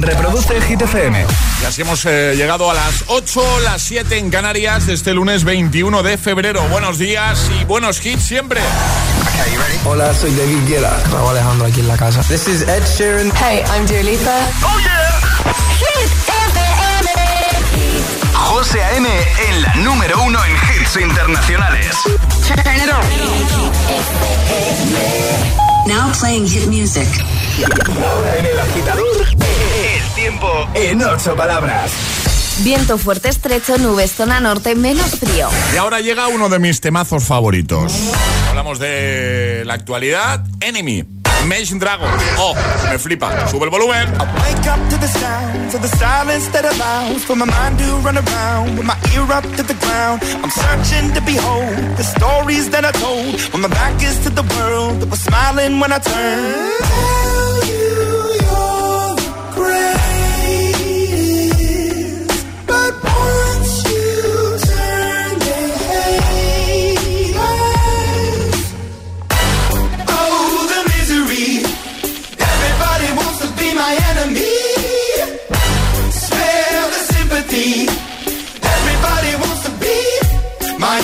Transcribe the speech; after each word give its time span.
Reproduce 0.00 0.60
Hit 0.60 0.82
FM. 0.82 1.26
Y 1.62 1.64
así 1.64 1.82
hemos 1.82 2.04
eh, 2.06 2.34
llegado 2.36 2.70
a 2.70 2.74
las 2.74 3.04
8, 3.08 3.60
las 3.64 3.82
7 3.82 4.18
en 4.18 4.30
Canarias 4.30 4.86
de 4.86 4.94
este 4.94 5.12
lunes 5.14 5.44
21 5.44 6.02
de 6.02 6.16
febrero. 6.18 6.62
Buenos 6.68 6.98
días 6.98 7.50
y 7.60 7.64
buenos 7.64 8.04
hits 8.04 8.22
siempre. 8.22 8.60
Hola, 9.84 10.14
soy 10.14 10.34
David 10.34 10.68
Guetta. 10.68 10.96
Raúl 11.12 11.30
Alejandro 11.30 11.66
aquí 11.66 11.80
en 11.80 11.88
la 11.88 11.96
casa. 11.96 12.22
This 12.22 12.46
is 12.48 12.62
Ed 12.62 12.82
Sheeran. 12.96 13.32
Hey, 13.36 13.62
I'm 13.74 13.86
Dua 13.86 14.02
Lipa. 14.02 14.38
¡Oh, 14.62 14.78
yeah! 14.78 15.18
Hit 15.78 16.10
FM. 16.52 17.48
José 18.34 18.82
A.M. 18.82 19.08
en 19.48 19.62
la 19.62 19.74
número 19.76 20.22
uno 20.22 20.38
en 20.44 20.52
hits 20.52 20.96
internacionales. 20.96 21.96
Turn 22.46 22.76
it 22.76 22.90
on. 22.92 23.02
Now 25.88 26.12
playing 26.20 26.46
hit 26.46 26.66
music. 26.68 27.08
Ahora 27.64 28.36
en 28.36 28.46
el 28.46 28.58
agitador, 28.60 29.26
tiempo 30.28 30.68
en 30.74 31.02
ocho 31.02 31.34
palabras. 31.34 31.90
Viento 32.58 32.98
fuerte 32.98 33.30
estrecho, 33.30 33.78
nubes 33.78 34.12
zona 34.12 34.40
norte, 34.40 34.74
menos 34.74 35.12
frío. 35.18 35.48
Y 35.72 35.76
ahora 35.78 36.00
llega 36.00 36.28
uno 36.28 36.50
de 36.50 36.58
mis 36.58 36.82
temazos 36.82 37.24
favoritos. 37.24 37.94
Hablamos 38.50 38.78
de 38.78 39.62
la 39.64 39.72
actualidad. 39.72 40.44
Enemy. 40.60 41.04
Imagine 41.44 41.78
Dragons. 41.78 42.22
Oh, 42.36 42.54
me 42.90 42.98
flipa. 42.98 43.48
Sube 43.48 43.64
el 43.64 43.70
volumen. 43.70 44.06
Wake 44.10 44.68
up 44.68 44.90
to 44.90 44.98
the 44.98 45.08
sounds 45.08 45.74
of 45.74 45.80
the 45.80 45.96
silence 45.96 46.50
that 46.52 46.66
allows 46.66 47.24
for 47.24 47.34
my 47.34 47.46
mind 47.46 47.78
to 47.78 47.84
run 48.04 48.18
around 48.18 48.76
with 48.76 48.84
my 48.84 48.96
ear 49.14 49.22
up 49.32 49.44
to 49.56 49.62
the 49.62 49.76
ground. 49.80 50.20
I'm 50.42 50.50
searching 50.50 51.10
to 51.14 51.22
behold 51.22 51.96
the 51.96 52.04
stories 52.04 52.68
that 52.70 52.84
I 52.84 52.92
told 52.92 53.40
when 53.52 53.62
my 53.62 53.68
back 53.68 54.02
is 54.02 54.18
to 54.24 54.30
the 54.30 54.42
world 54.56 55.00
that 55.00 55.08
was 55.08 55.20
smiling 55.20 55.80
when 55.80 55.90
I 55.90 55.98
turned. 56.00 57.87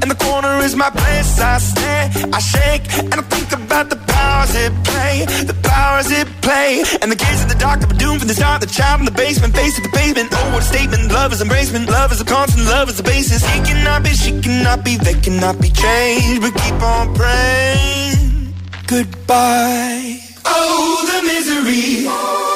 In 0.00 0.08
the 0.08 0.14
corner 0.14 0.58
is 0.64 0.74
my 0.74 0.90
place. 0.90 1.38
I 1.40 1.58
stand, 1.58 2.34
I 2.34 2.38
shake, 2.38 2.84
and 2.98 3.14
I 3.14 3.22
think 3.22 3.52
about 3.52 3.90
the 3.90 3.96
powers 3.96 4.54
it 4.54 4.72
play. 4.84 5.24
The 5.44 5.56
powers 5.62 6.10
it 6.10 6.28
play. 6.40 6.82
And 7.00 7.10
the 7.12 7.16
kids 7.16 7.42
at 7.42 7.48
the 7.48 7.58
doctor 7.58 7.86
were 7.86 7.98
doomed 7.98 8.20
from 8.20 8.28
the 8.28 8.34
start. 8.34 8.60
The 8.60 8.66
child 8.66 9.00
in 9.00 9.06
the 9.06 9.16
basement, 9.24 9.54
face 9.54 9.76
to 9.76 9.82
the 9.82 9.90
pavement. 9.90 10.28
Oh, 10.32 10.52
what 10.52 10.62
a 10.62 10.66
statement. 10.66 11.12
Love 11.12 11.32
is 11.32 11.42
embracement. 11.42 11.88
Love 11.88 12.12
is 12.12 12.20
a 12.20 12.24
constant. 12.24 12.66
Love 12.66 12.88
is 12.88 12.96
the 12.96 13.02
basis. 13.02 13.44
He 13.44 13.60
cannot 13.60 14.02
be, 14.02 14.10
she 14.10 14.40
cannot 14.40 14.84
be, 14.84 14.96
they 14.96 15.14
cannot 15.14 15.60
be 15.60 15.70
changed. 15.70 16.40
But 16.42 16.54
keep 16.62 16.80
on 16.82 17.14
praying. 17.14 18.54
Goodbye. 18.86 20.20
Oh, 20.44 21.04
the 21.10 21.18
misery. 21.26 22.51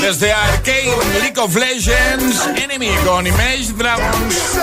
Desde 0.00 0.32
Arcane, 0.32 0.96
League 1.20 1.38
of 1.38 1.54
Legends, 1.54 2.46
Enemy 2.56 2.90
con 3.04 3.26
Image 3.26 3.72
Dragons. 3.76 4.58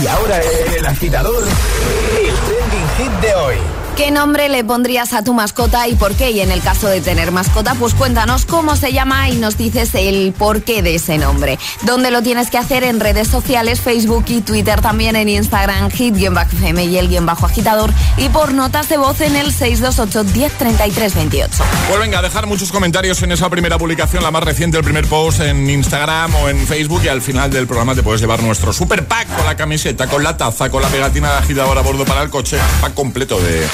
Y 0.00 0.06
ahora 0.06 0.40
el 0.40 0.86
agitador, 0.86 1.44
el 1.44 2.34
trending 2.34 2.88
hit 2.96 3.12
de 3.20 3.34
hoy. 3.34 3.56
¿Qué 3.96 4.10
nombre 4.10 4.48
le 4.48 4.64
pondrías 4.64 5.12
a 5.12 5.22
tu 5.22 5.34
mascota 5.34 5.86
y 5.86 5.94
por 5.94 6.14
qué? 6.14 6.30
Y 6.30 6.40
en 6.40 6.50
el 6.50 6.62
caso 6.62 6.88
de 6.88 7.02
tener 7.02 7.30
mascota, 7.30 7.74
pues 7.74 7.92
cuéntanos 7.92 8.46
cómo 8.46 8.74
se 8.74 8.90
llama 8.92 9.28
y 9.28 9.36
nos 9.36 9.58
dices 9.58 9.90
el 9.94 10.32
porqué 10.36 10.82
de 10.82 10.94
ese 10.94 11.18
nombre. 11.18 11.58
¿Dónde 11.82 12.10
lo 12.10 12.22
tienes 12.22 12.48
que 12.48 12.56
hacer? 12.56 12.84
En 12.84 13.00
redes 13.00 13.28
sociales, 13.28 13.82
Facebook 13.82 14.24
y 14.28 14.40
Twitter, 14.40 14.80
también 14.80 15.14
en 15.14 15.28
Instagram, 15.28 15.90
hit-fm 15.90 16.84
y 16.84 16.96
el 16.96 17.08
guion 17.08 17.26
bajo 17.26 17.44
agitador. 17.44 17.92
Y 18.16 18.30
por 18.30 18.54
notas 18.54 18.88
de 18.88 18.96
voz 18.96 19.20
en 19.20 19.36
el 19.36 19.52
628-103328. 19.54 21.48
Pues 21.88 22.00
venga, 22.00 22.22
dejar 22.22 22.46
muchos 22.46 22.72
comentarios 22.72 23.22
en 23.22 23.32
esa 23.32 23.50
primera 23.50 23.76
publicación, 23.76 24.22
la 24.22 24.30
más 24.30 24.42
reciente, 24.42 24.78
el 24.78 24.84
primer 24.84 25.06
post 25.06 25.40
en 25.40 25.68
Instagram 25.68 26.34
o 26.36 26.48
en 26.48 26.66
Facebook. 26.66 27.02
Y 27.04 27.08
al 27.08 27.20
final 27.20 27.50
del 27.50 27.66
programa 27.66 27.94
te 27.94 28.02
puedes 28.02 28.22
llevar 28.22 28.42
nuestro 28.42 28.72
super 28.72 29.06
pack 29.06 29.36
con 29.36 29.44
la 29.44 29.54
camiseta, 29.54 30.06
con 30.06 30.22
la 30.22 30.38
taza, 30.38 30.70
con 30.70 30.80
la 30.80 30.88
pegatina 30.88 31.30
de 31.32 31.38
agitador 31.38 31.76
a 31.76 31.82
bordo 31.82 32.06
para 32.06 32.22
el 32.22 32.30
coche. 32.30 32.56
Pack 32.80 32.94
completo 32.94 33.38
de, 33.38 33.66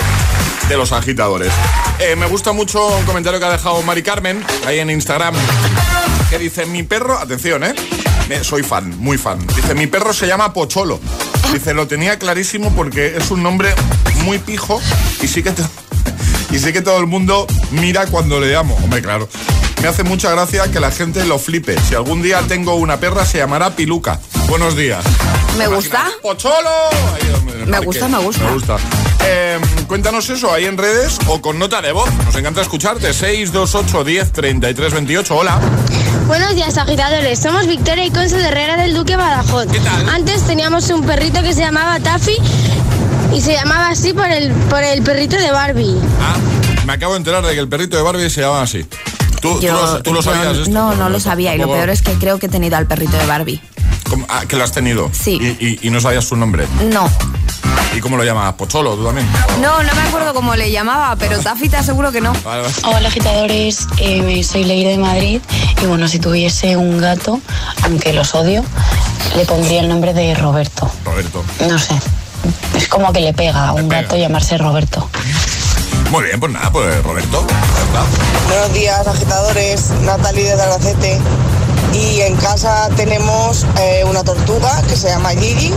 de 0.68 0.76
los 0.76 0.92
agitadores. 0.92 1.52
Eh, 1.98 2.14
me 2.16 2.26
gusta 2.26 2.52
mucho 2.52 2.86
un 2.86 3.04
comentario 3.04 3.40
que 3.40 3.46
ha 3.46 3.50
dejado 3.50 3.82
Mari 3.82 4.02
Carmen 4.02 4.44
ahí 4.66 4.78
en 4.78 4.90
Instagram 4.90 5.34
que 6.30 6.38
dice: 6.38 6.66
Mi 6.66 6.82
perro, 6.82 7.18
atención, 7.18 7.64
eh. 7.64 7.74
Soy 8.42 8.62
fan, 8.62 8.96
muy 8.98 9.16
fan. 9.16 9.44
Dice: 9.56 9.74
Mi 9.74 9.86
perro 9.86 10.12
se 10.12 10.26
llama 10.26 10.52
Pocholo. 10.52 11.00
Dice: 11.52 11.74
Lo 11.74 11.86
tenía 11.86 12.18
clarísimo 12.18 12.70
porque 12.74 13.16
es 13.16 13.30
un 13.30 13.42
nombre 13.42 13.74
muy 14.24 14.38
pijo 14.38 14.80
y 15.22 15.28
sí 15.28 15.42
que. 15.42 15.52
y 16.50 16.58
sé 16.58 16.72
que 16.72 16.82
todo 16.82 16.98
el 16.98 17.06
mundo 17.06 17.46
mira 17.70 18.06
cuando 18.06 18.38
le 18.40 18.52
llamo. 18.52 18.76
Hombre, 18.76 19.02
claro. 19.02 19.28
Me 19.80 19.88
hace 19.88 20.02
mucha 20.02 20.30
gracia 20.30 20.70
que 20.70 20.80
la 20.80 20.90
gente 20.90 21.24
lo 21.24 21.38
flipe. 21.38 21.76
Si 21.88 21.94
algún 21.94 22.20
día 22.20 22.42
tengo 22.48 22.74
una 22.74 22.98
perra, 22.98 23.24
se 23.24 23.38
llamará 23.38 23.76
Piluca. 23.76 24.20
Buenos 24.48 24.76
días. 24.76 25.04
¿Me 25.56 25.68
gusta? 25.68 26.10
¡Pocholo! 26.20 26.70
Ahí, 27.14 27.64
Me 27.66 27.78
gusta, 27.80 28.08
me 28.08 28.18
gusta. 28.18 28.44
Me 28.44 28.52
gusta. 28.52 28.76
Eh, 29.24 29.58
cuéntanos 29.86 30.28
eso 30.30 30.52
ahí 30.52 30.64
en 30.64 30.78
redes 30.78 31.18
o 31.26 31.40
con 31.40 31.58
nota 31.58 31.82
de 31.82 31.92
voz. 31.92 32.08
Nos 32.24 32.34
encanta 32.36 32.60
escucharte. 32.62 33.12
628 33.12 34.04
10 34.04 34.32
33 34.32 34.92
28. 34.94 35.36
Hola. 35.36 35.60
Buenos 36.26 36.54
días, 36.54 36.76
agitadores. 36.78 37.38
Somos 37.38 37.66
Victoria 37.66 38.04
y 38.06 38.10
Conce 38.10 38.36
de 38.36 38.48
Herrera 38.48 38.76
del 38.76 38.94
Duque 38.94 39.16
Badajoz. 39.16 39.66
¿Qué 39.70 39.80
tal? 39.80 40.08
Antes 40.08 40.42
teníamos 40.46 40.88
un 40.90 41.04
perrito 41.04 41.42
que 41.42 41.52
se 41.52 41.60
llamaba 41.60 41.98
Taffy 42.00 42.36
y 43.34 43.40
se 43.40 43.54
llamaba 43.54 43.88
así 43.90 44.12
por 44.12 44.26
el, 44.30 44.50
por 44.52 44.82
el 44.82 45.02
perrito 45.02 45.36
de 45.36 45.50
Barbie. 45.50 45.96
Ah, 46.20 46.36
me 46.86 46.92
acabo 46.92 47.12
de 47.14 47.18
enterar 47.18 47.44
de 47.44 47.54
que 47.54 47.60
el 47.60 47.68
perrito 47.68 47.96
de 47.96 48.02
Barbie 48.02 48.30
se 48.30 48.42
llama 48.42 48.62
así. 48.62 48.84
¿Tú, 49.40 49.60
tú 49.60 49.66
lo, 49.68 50.02
tú 50.02 50.12
lo 50.12 50.20
yo 50.20 50.22
sabías 50.32 50.56
esto? 50.58 50.70
No, 50.70 50.94
no 50.96 51.08
lo 51.08 51.20
sabía. 51.20 51.54
Y 51.54 51.58
lo 51.58 51.66
peor 51.68 51.90
es 51.90 52.02
que 52.02 52.12
creo 52.14 52.38
que 52.38 52.46
he 52.46 52.48
tenido 52.48 52.76
al 52.76 52.86
perrito 52.86 53.16
de 53.16 53.26
Barbie. 53.26 53.60
¿Cómo? 54.10 54.26
Ah, 54.28 54.44
que 54.48 54.56
lo 54.56 54.64
has 54.64 54.72
tenido. 54.72 55.10
Sí. 55.12 55.38
Y, 55.60 55.64
y- 55.66 55.78
y 55.82 55.90
no 55.90 56.00
sabías 56.00 56.24
su 56.24 56.34
nombre. 56.36 56.66
No. 56.92 57.08
¿Y 57.94 58.00
cómo 58.00 58.16
lo 58.16 58.24
llamabas? 58.24 58.54
¿Pocholo 58.54 58.94
tú 58.94 59.04
también? 59.04 59.26
No, 59.60 59.82
no 59.82 59.94
me 59.94 60.02
acuerdo 60.02 60.34
cómo 60.34 60.54
le 60.54 60.70
llamaba, 60.70 61.16
pero 61.16 61.38
Taffy 61.38 61.68
te 61.68 61.76
aseguro 61.76 62.12
que 62.12 62.20
no. 62.20 62.32
Hola 62.84 63.08
agitadores, 63.08 63.86
eh, 63.98 64.42
soy 64.44 64.64
Leire 64.64 64.90
de 64.90 64.98
Madrid 64.98 65.40
y 65.82 65.86
bueno, 65.86 66.06
si 66.08 66.18
tuviese 66.18 66.76
un 66.76 66.98
gato, 66.98 67.40
aunque 67.82 68.12
los 68.12 68.34
odio, 68.34 68.62
le 69.36 69.44
pondría 69.44 69.80
el 69.80 69.88
nombre 69.88 70.14
de 70.14 70.34
Roberto. 70.34 70.90
Roberto. 71.04 71.42
No 71.68 71.78
sé, 71.78 71.94
es 72.76 72.88
como 72.88 73.12
que 73.12 73.20
le 73.20 73.32
pega 73.32 73.68
a 73.68 73.72
un 73.72 73.88
gato 73.88 74.16
llamarse 74.16 74.58
Roberto. 74.58 75.08
Muy 76.10 76.24
bien, 76.24 76.40
pues 76.40 76.52
nada, 76.52 76.70
pues 76.70 77.02
Roberto. 77.02 77.46
Buenos 78.48 78.72
días, 78.72 79.06
agitadores. 79.06 79.90
Natalie 80.02 80.56
de 80.56 80.62
Albacete. 80.62 81.20
Y 81.92 82.20
en 82.20 82.36
casa 82.36 82.88
tenemos 82.96 83.66
eh, 83.78 84.04
una 84.06 84.22
tortuga 84.22 84.82
que 84.82 84.96
se 84.96 85.08
llama 85.08 85.30
Gigi. 85.30 85.72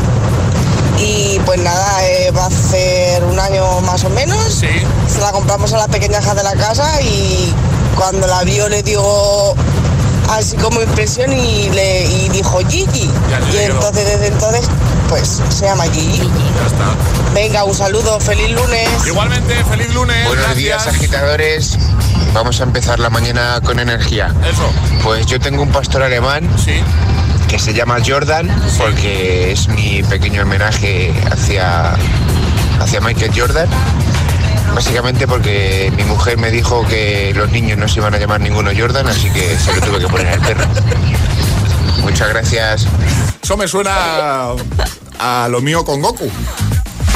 Y 0.99 1.39
pues 1.45 1.59
nada, 1.59 2.05
eh, 2.07 2.31
va 2.31 2.43
a 2.43 2.47
hacer 2.47 3.23
un 3.23 3.39
año 3.39 3.81
más 3.81 4.03
o 4.03 4.09
menos. 4.09 4.53
Sí. 4.53 4.67
Se 5.07 5.19
la 5.19 5.31
compramos 5.31 5.73
a 5.73 5.77
la 5.77 5.87
pequeña 5.87 6.19
hija 6.19 6.33
de 6.35 6.43
la 6.43 6.53
casa 6.53 7.01
y 7.01 7.53
cuando 7.95 8.27
la 8.27 8.43
vio 8.43 8.69
le 8.69 8.83
dio 8.83 9.01
así 10.29 10.55
como 10.57 10.81
impresión 10.81 11.31
y 11.33 11.69
le 11.69 12.05
y 12.05 12.29
dijo 12.29 12.59
Gigi. 12.69 13.09
Ya 13.29 13.39
y 13.53 13.65
entonces 13.65 14.05
desde 14.05 14.27
entonces 14.27 14.65
pues 15.09 15.41
se 15.49 15.65
llama 15.65 15.83
Gigi. 15.85 16.19
Ya 16.19 16.67
está. 16.67 16.85
Venga, 17.33 17.63
un 17.63 17.73
saludo, 17.75 18.19
feliz 18.19 18.51
lunes. 18.51 18.89
Igualmente, 19.05 19.55
feliz 19.65 19.93
lunes. 19.93 20.25
Buenos 20.27 20.45
gracias. 20.45 20.57
días, 20.57 20.87
agitadores. 20.87 21.77
Vamos 22.33 22.61
a 22.61 22.63
empezar 22.63 22.99
la 22.99 23.09
mañana 23.09 23.59
con 23.63 23.79
energía. 23.79 24.33
Eso. 24.49 24.69
Pues 25.03 25.25
yo 25.25 25.39
tengo 25.39 25.63
un 25.63 25.69
pastor 25.69 26.03
alemán 26.03 26.49
Sí. 26.63 26.81
Que 27.51 27.59
se 27.59 27.73
llama 27.73 27.97
Jordan 28.05 28.47
porque 28.77 29.51
es 29.51 29.67
mi 29.67 30.01
pequeño 30.03 30.43
homenaje 30.43 31.13
hacia, 31.29 31.97
hacia 32.79 33.01
Michael 33.01 33.33
Jordan. 33.35 33.67
Básicamente 34.73 35.27
porque 35.27 35.91
mi 35.97 36.05
mujer 36.05 36.37
me 36.37 36.49
dijo 36.49 36.87
que 36.87 37.33
los 37.35 37.51
niños 37.51 37.77
no 37.77 37.89
se 37.89 37.99
iban 37.99 38.13
a 38.13 38.17
llamar 38.17 38.39
ninguno 38.39 38.71
Jordan, 38.73 39.05
así 39.05 39.29
que 39.31 39.57
se 39.57 39.73
lo 39.73 39.81
tuve 39.81 39.99
que 39.99 40.07
poner 40.07 40.27
al 40.29 40.39
perro. 40.39 40.63
Muchas 42.03 42.29
gracias. 42.29 42.87
Eso 43.43 43.57
me 43.57 43.67
suena 43.67 44.53
a 45.19 45.49
lo 45.49 45.59
mío 45.59 45.83
con 45.83 46.01
Goku. 46.01 46.31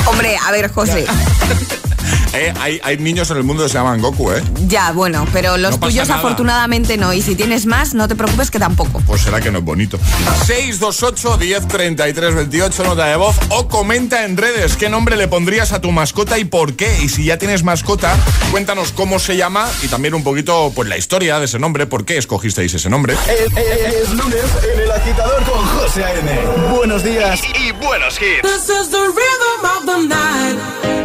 Hombre, 0.05 0.37
a 0.45 0.51
ver, 0.51 0.69
José. 0.69 1.05
Eh, 2.33 2.53
hay, 2.59 2.79
hay 2.83 2.97
niños 2.97 3.29
en 3.31 3.37
el 3.37 3.43
mundo 3.43 3.63
que 3.63 3.69
se 3.69 3.77
llaman 3.77 4.01
Goku, 4.01 4.31
¿eh? 4.31 4.43
Ya, 4.67 4.91
bueno, 4.91 5.25
pero 5.33 5.57
los 5.57 5.71
No 5.79 5.87
tuyos 5.87 6.07
nada. 6.07 6.19
afortunadamente 6.19 6.97
no. 6.97 7.13
Y 7.13 7.21
si 7.21 7.35
tienes 7.35 7.65
más, 7.65 7.93
no 7.93 8.07
te 8.07 8.15
preocupes 8.15 8.51
que 8.51 8.59
tampoco. 8.59 9.01
Pues 9.05 9.21
será 9.21 9.39
que 9.41 9.51
no 9.51 9.59
es 9.59 9.63
bonito. 9.65 9.97
628 10.45 11.37
10 11.37 11.67
33 11.67 12.35
28, 12.35 12.83
nota 12.83 13.05
de 13.05 13.15
voz. 13.15 13.35
O 13.49 13.67
comenta 13.67 14.25
en 14.25 14.37
redes 14.37 14.75
qué 14.75 14.89
nombre 14.89 15.15
le 15.17 15.27
pondrías 15.27 15.71
a 15.71 15.81
tu 15.81 15.91
mascota 15.91 16.37
y 16.37 16.45
por 16.45 16.73
qué. 16.75 17.01
Y 17.03 17.09
si 17.09 17.25
ya 17.25 17.37
tienes 17.37 17.63
mascota, 17.63 18.15
cuéntanos 18.51 18.91
cómo 18.91 19.19
se 19.19 19.37
llama 19.37 19.67
y 19.83 19.87
también 19.87 20.13
un 20.13 20.23
poquito 20.23 20.71
pues 20.75 20.89
la 20.89 20.97
historia 20.97 21.39
de 21.39 21.45
ese 21.45 21.59
nombre, 21.59 21.85
por 21.87 22.05
qué 22.05 22.17
escogisteis 22.17 22.73
ese 22.73 22.89
nombre. 22.89 23.13
Es, 23.13 23.51
es- 23.57 23.95
es 24.03 24.09
lunes 24.11 24.43
en 24.73 24.79
el 24.81 24.91
agitador 24.91 25.43
con 25.43 25.65
José 25.65 26.03
A.M. 26.03 26.31
Buenos 26.75 27.03
días 27.03 27.39
y, 27.59 27.71
buenos 27.71 28.15
hits. 28.21 28.41
This 28.41 28.69
is 28.69 28.89
the 28.89 28.97
rhythm 28.97 29.63
of 29.63 29.85
the 29.85 30.07
night. 30.07 31.04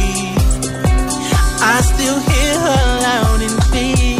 I 1.63 1.81
still 1.81 2.19
hear 2.19 2.53
her 2.67 2.85
loud 3.05 3.41
and 3.47 3.57
clear. 3.69 4.17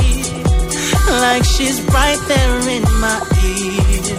Like 1.22 1.44
she's 1.44 1.82
right 1.90 2.22
there 2.28 2.60
in 2.70 2.84
my 3.02 3.20
ear. 3.44 4.16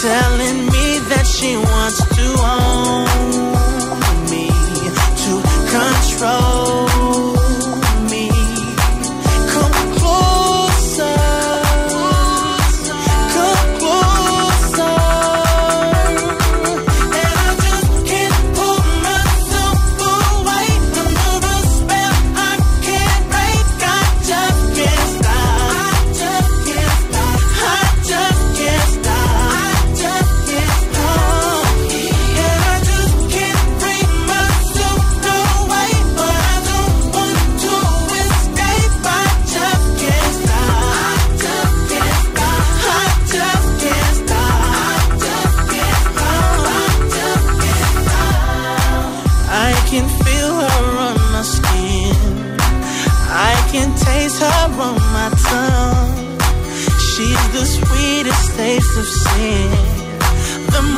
Telling 0.00 0.66
me 0.72 0.86
that 1.10 1.26
she 1.26 1.56
wants 1.56 2.00
to 2.16 2.26
own 2.56 3.06
me. 4.30 4.48
To 5.22 5.32
control 5.76 6.89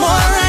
more 0.02 0.41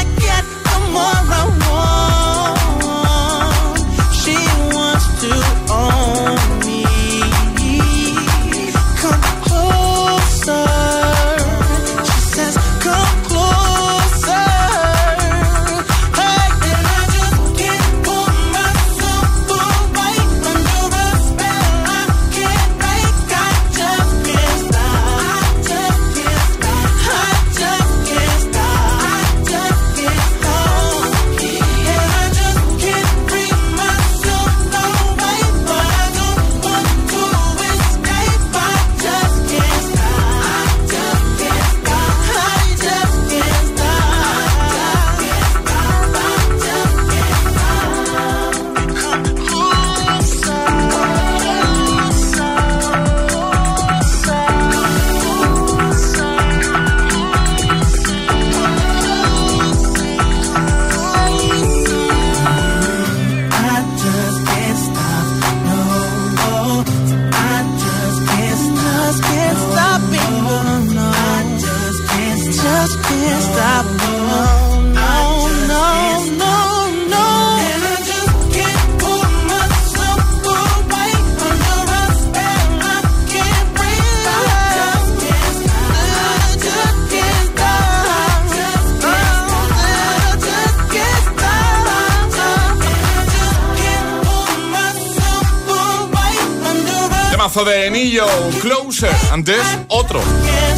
Antes, 99.34 99.66
otro. 99.88 100.22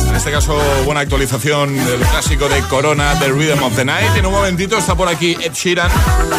En 0.08 0.16
este 0.16 0.30
caso, 0.30 0.58
buena 0.86 1.00
actualización 1.00 1.76
del 1.76 2.00
clásico 2.00 2.48
de 2.48 2.62
Corona, 2.62 3.14
The 3.18 3.28
Rhythm 3.28 3.62
of 3.62 3.76
the 3.76 3.84
Night. 3.84 4.16
En 4.16 4.24
un 4.24 4.32
momentito 4.32 4.78
está 4.78 4.94
por 4.94 5.08
aquí 5.08 5.36
Ed 5.42 5.52
Sheeran, 5.52 5.90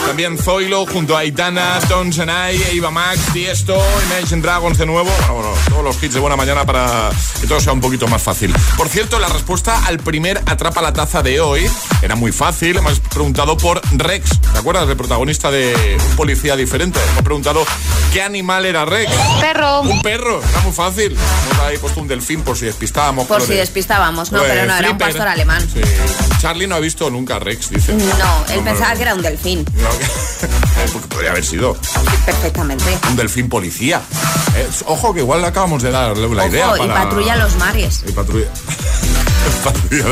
también 0.07 0.35
Zoilo, 0.35 0.87
junto 0.87 1.15
a 1.15 1.19
Aitana, 1.19 1.77
Stones 1.77 2.17
and 2.17 2.31
I, 2.31 2.75
Eva 2.75 2.89
Max, 2.89 3.19
Tiesto, 3.33 3.79
Imagine 4.09 4.41
Dragons 4.41 4.79
de 4.79 4.87
nuevo. 4.87 5.11
Bueno, 5.27 5.33
bueno, 5.35 5.49
todos 5.69 5.83
los 5.83 6.03
hits 6.03 6.15
de 6.15 6.19
buena 6.19 6.35
mañana 6.35 6.65
para 6.65 7.11
que 7.39 7.45
todo 7.45 7.59
sea 7.59 7.73
un 7.73 7.81
poquito 7.81 8.07
más 8.07 8.23
fácil. 8.23 8.51
Por 8.75 8.89
cierto, 8.89 9.19
la 9.19 9.27
respuesta 9.27 9.85
al 9.85 9.99
primer 9.99 10.41
Atrapa 10.47 10.81
la 10.81 10.93
Taza 10.93 11.21
de 11.21 11.39
hoy 11.39 11.69
era 12.01 12.15
muy 12.15 12.31
fácil. 12.31 12.77
Hemos 12.77 12.99
preguntado 12.99 13.57
por 13.57 13.79
Rex. 13.91 14.41
¿Te 14.41 14.57
acuerdas 14.57 14.87
del 14.87 14.97
protagonista 14.97 15.51
de 15.51 15.97
Un 16.09 16.15
Policía 16.15 16.55
Diferente? 16.55 16.99
Hemos 17.11 17.23
preguntado 17.23 17.63
qué 18.13 18.21
animal 18.21 18.65
era 18.65 18.85
Rex. 18.85 19.11
Perro. 19.41 19.81
Un 19.81 20.01
perro, 20.01 20.41
era 20.49 20.59
muy 20.61 20.71
fácil. 20.73 21.15
Hemos 21.51 21.65
ahí 21.65 21.77
puesto 21.77 22.01
un 22.01 22.07
delfín 22.07 22.41
por 22.41 22.57
si 22.57 22.65
despistábamos. 22.65 23.27
Por 23.27 23.41
si 23.41 23.49
de- 23.53 23.57
despistábamos, 23.57 24.31
no, 24.31 24.41
de 24.41 24.49
pero 24.49 24.65
no, 24.65 24.77
era 24.77 24.91
un 24.91 24.97
pastor 24.97 25.27
alemán. 25.27 25.61
Sí. 25.71 25.81
Charlie 26.39 26.67
no 26.67 26.75
ha 26.75 26.79
visto 26.79 27.09
nunca 27.09 27.37
a 27.37 27.39
Rex, 27.39 27.69
dice. 27.69 27.93
No, 27.93 28.03
él 28.49 28.57
No, 28.59 28.63
pensaba 28.63 28.91
no. 28.91 28.95
que 28.97 29.01
era 29.01 29.13
un 29.15 29.21
delfín. 29.21 29.65
No, 29.75 29.89
Porque 30.93 31.07
podría 31.07 31.31
haber 31.31 31.43
sido 31.45 31.75
Perfectamente. 32.25 32.97
un 33.09 33.15
delfín 33.15 33.49
policía. 33.49 34.01
Eh, 34.55 34.67
ojo, 34.85 35.13
que 35.13 35.19
igual 35.21 35.41
le 35.41 35.47
acabamos 35.47 35.81
de 35.83 35.91
dar 35.91 36.15
la 36.17 36.25
Ojo, 36.27 36.47
idea. 36.47 36.71
y 36.75 36.79
para- 36.79 36.93
patrulla 37.03 37.35
los 37.35 37.55
mares. 37.55 38.03
Y 38.07 38.11
patrulla. 38.11 38.47
patrulla. 39.63 40.05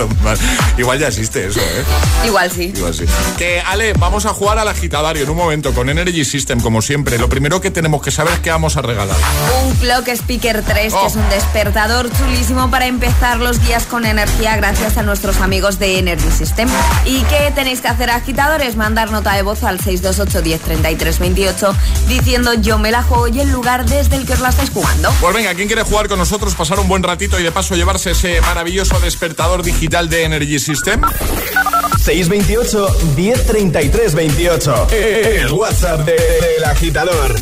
Igual 0.77 0.99
ya 0.99 1.07
existe 1.07 1.47
eso, 1.47 1.59
¿eh? 1.59 1.83
Igual 2.25 2.51
sí. 2.51 2.73
Igual 2.75 2.93
sí. 2.93 3.05
Que, 3.37 3.61
Ale, 3.61 3.93
vamos 3.93 4.25
a 4.25 4.29
jugar 4.33 4.57
al 4.59 4.67
agitadario 4.67 5.23
en 5.23 5.29
un 5.29 5.37
momento 5.37 5.73
con 5.73 5.89
Energy 5.89 6.25
System, 6.25 6.59
como 6.59 6.81
siempre. 6.81 7.17
Lo 7.17 7.29
primero 7.29 7.61
que 7.61 7.71
tenemos 7.71 8.01
que 8.01 8.11
saber 8.11 8.33
es 8.33 8.39
qué 8.39 8.49
vamos 8.51 8.77
a 8.77 8.81
regalar. 8.81 9.17
Un 9.63 9.73
Clock 9.75 10.07
Speaker 10.09 10.63
3, 10.63 10.93
Oh. 10.93 11.01
que 11.01 11.07
es 11.07 11.15
un 11.15 11.29
despertador 11.29 12.09
chulísimo 12.17 12.69
para 12.69 12.85
empezar 12.87 13.37
los 13.37 13.61
días 13.65 13.85
con 13.85 14.05
energía 14.05 14.55
gracias 14.55 14.97
a 14.97 15.03
nuestros 15.03 15.37
amigos 15.41 15.79
de 15.79 15.99
Energy 15.99 16.31
System. 16.31 16.69
¿Y 17.05 17.21
qué 17.23 17.51
tenéis 17.53 17.81
que 17.81 17.87
hacer, 17.87 18.09
agitadores? 18.09 18.75
Mandar 18.75 19.11
nota 19.11 19.33
de 19.33 19.41
voz 19.41 19.63
al 19.63 19.79
628 19.79 20.41
10 20.41 20.61
33 20.61 21.19
28 21.19 21.75
diciendo 22.07 22.53
yo 22.53 22.77
me 22.77 22.91
la 22.91 23.03
juego 23.03 23.27
y 23.27 23.39
el 23.39 23.51
lugar 23.51 23.85
desde 23.85 24.15
el 24.15 24.25
que 24.25 24.33
os 24.33 24.39
la 24.39 24.49
estáis 24.49 24.69
jugando. 24.69 25.11
Pues 25.19 25.33
venga, 25.33 25.53
¿quién 25.55 25.67
quiere 25.67 25.83
jugar 25.83 26.07
con 26.07 26.19
nosotros, 26.19 26.53
pasar 26.55 26.79
un 26.79 26.87
buen 26.87 27.03
ratito 27.03 27.39
y 27.39 27.43
de 27.43 27.51
paso 27.51 27.75
llevarse 27.75 28.11
ese 28.11 28.39
maravilloso 28.41 28.99
despertador 28.99 29.24
digital 29.63 30.07
de 30.09 30.23
Energy 30.23 30.59
System? 30.59 31.01
628 32.03 32.95
1033 33.15 34.13
28. 34.13 34.87
El 34.91 35.51
WhatsApp 35.53 36.05
de- 36.05 36.11
del 36.13 36.63
agitador. 36.63 37.35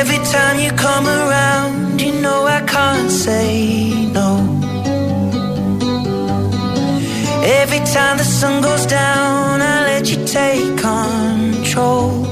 Every 0.00 0.18
time 0.34 0.60
you 0.60 0.70
come 0.72 1.06
around, 1.08 2.00
you 2.00 2.12
know 2.20 2.46
I 2.46 2.60
can't 2.62 3.10
say 3.10 3.90
no. 4.12 4.30
Every 7.60 7.80
time 7.96 8.16
the 8.18 8.24
sun 8.24 8.62
goes 8.62 8.86
down, 8.86 9.60
I 9.60 9.74
let 9.90 10.04
you 10.10 10.24
take 10.24 10.76
control. 10.78 12.31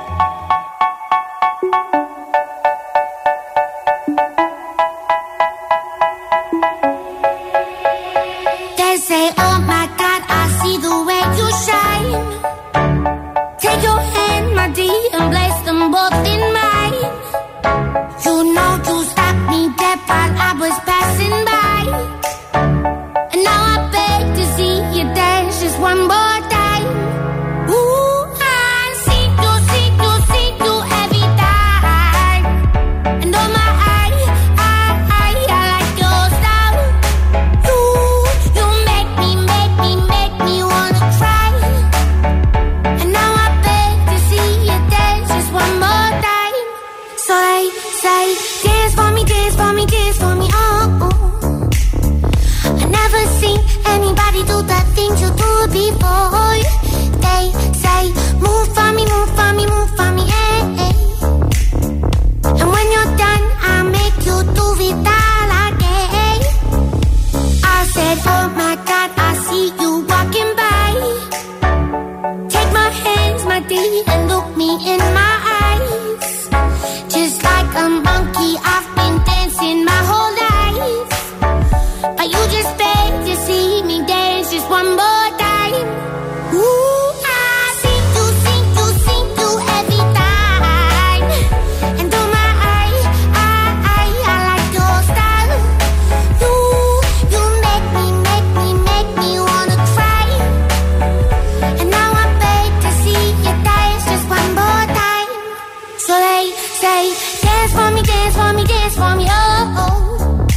say, 106.81 107.13
dance 107.43 107.73
for 107.77 107.91
me, 107.93 108.01
dance 108.01 108.35
for 108.35 108.53
me, 108.57 108.63
dance 108.63 108.95
for 108.95 109.13
me, 109.15 109.25
oh. 109.29 109.81
oh. 109.81 110.47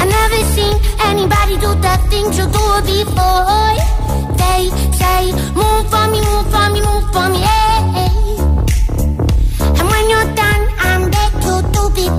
I 0.00 0.04
never 0.16 0.40
seen 0.54 0.76
anybody 1.10 1.54
do 1.64 1.70
the 1.86 1.94
things 2.10 2.38
you 2.38 2.46
do 2.56 2.64
before. 2.88 3.76
They 4.40 4.62
say, 5.00 5.22
move 5.60 5.84
for 5.92 6.06
me, 6.12 6.20
move 6.28 6.46
for 6.54 6.66
me, 6.72 6.80
move 6.88 7.06
for 7.12 7.26
me, 7.32 7.38
yeah. 7.48 7.96
hey. 7.96 8.16
And 9.78 9.86
when 9.92 10.04
you're 10.12 10.30
done, 10.40 10.62
I'm 10.88 11.02
back 11.14 11.32
to 11.44 11.52
do 11.74 11.82
it 12.04 12.14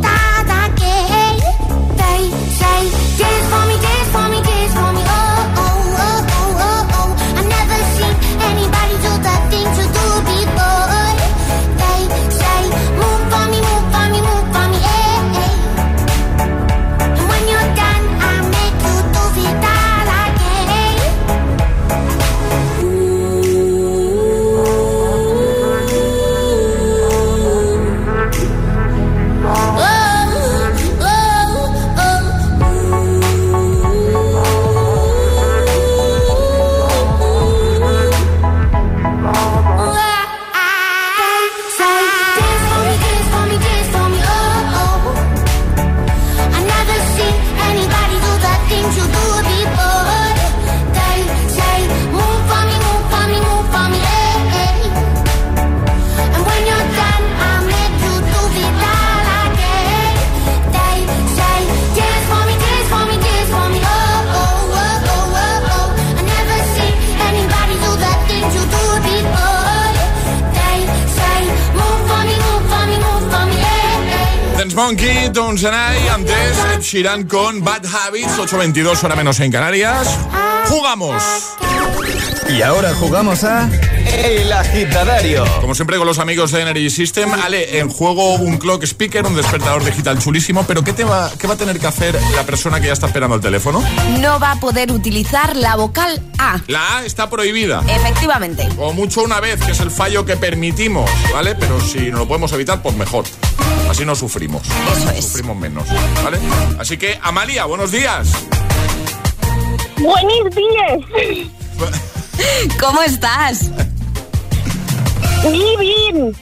again. 0.61 1.35
They 2.01 2.21
say, 2.59 2.79
dance 3.17 3.45
for 3.51 3.63
me, 3.69 3.75
dance 3.81 3.90
Monkey, 74.83 75.29
Don't 75.31 75.61
y 75.61 76.07
antes 76.07 76.57
Ed 76.95 77.27
con 77.27 77.63
Bad 77.63 77.85
Habits, 77.85 78.35
8.22 78.35 79.03
hora 79.03 79.15
menos 79.15 79.39
en 79.39 79.51
Canarias. 79.51 80.07
¡Jugamos! 80.65 81.23
Y 82.49 82.63
ahora 82.63 82.91
jugamos 82.95 83.43
a 83.43 83.69
El 84.13 84.51
Agitadario. 84.51 85.45
Como 85.61 85.73
siempre 85.73 85.97
con 85.97 86.05
los 86.05 86.19
amigos 86.19 86.51
de 86.51 86.61
Energy 86.61 86.89
System, 86.89 87.33
Ale, 87.33 87.79
en 87.79 87.89
juego 87.89 88.35
un 88.35 88.57
clock 88.57 88.83
speaker, 88.83 89.25
un 89.25 89.35
despertador 89.35 89.83
digital 89.83 90.19
chulísimo, 90.19 90.65
pero 90.67 90.83
¿qué, 90.83 90.93
te 90.93 91.03
va, 91.03 91.31
¿qué 91.39 91.47
va 91.47 91.53
a 91.53 91.57
tener 91.57 91.79
que 91.79 91.87
hacer 91.87 92.19
la 92.35 92.45
persona 92.45 92.79
que 92.79 92.87
ya 92.87 92.93
está 92.93 93.07
esperando 93.07 93.35
el 93.35 93.41
teléfono? 93.41 93.83
No 94.19 94.39
va 94.39 94.51
a 94.51 94.59
poder 94.59 94.91
utilizar 94.91 95.55
la 95.55 95.75
vocal 95.75 96.21
A. 96.37 96.61
La 96.67 96.97
A 96.97 97.05
está 97.05 97.29
prohibida. 97.29 97.83
Efectivamente. 97.87 98.67
O 98.77 98.93
mucho 98.93 99.21
una 99.21 99.39
vez, 99.39 99.59
que 99.63 99.71
es 99.71 99.79
el 99.79 99.91
fallo 99.91 100.25
que 100.25 100.37
permitimos, 100.37 101.09
¿vale? 101.33 101.55
Pero 101.55 101.79
si 101.79 102.11
no 102.11 102.19
lo 102.19 102.27
podemos 102.27 102.51
evitar, 102.53 102.81
pues 102.81 102.95
mejor. 102.95 103.25
Así 103.89 104.05
no 104.05 104.15
sufrimos. 104.15 104.61
Eso 104.97 105.09
es. 105.11 105.25
Sufrimos 105.25 105.57
menos, 105.57 105.85
¿vale? 106.23 106.37
Así 106.79 106.97
que, 106.97 107.19
Amalia, 107.21 107.65
buenos 107.65 107.91
días. 107.91 108.29
Buenos 109.97 110.55
días. 110.55 112.01
¿Cómo 112.79 113.01
estás? 113.01 113.69
Muy 115.43 115.77
bien. 115.79 116.35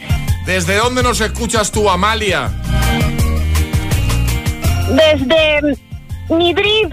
¿Desde 0.46 0.78
dónde 0.78 1.04
nos 1.04 1.22
escuchas 1.22 1.72
tú, 1.72 1.90
Amalia? 1.90 2.50
Desde 4.90 5.78
Madrid. 6.30 6.88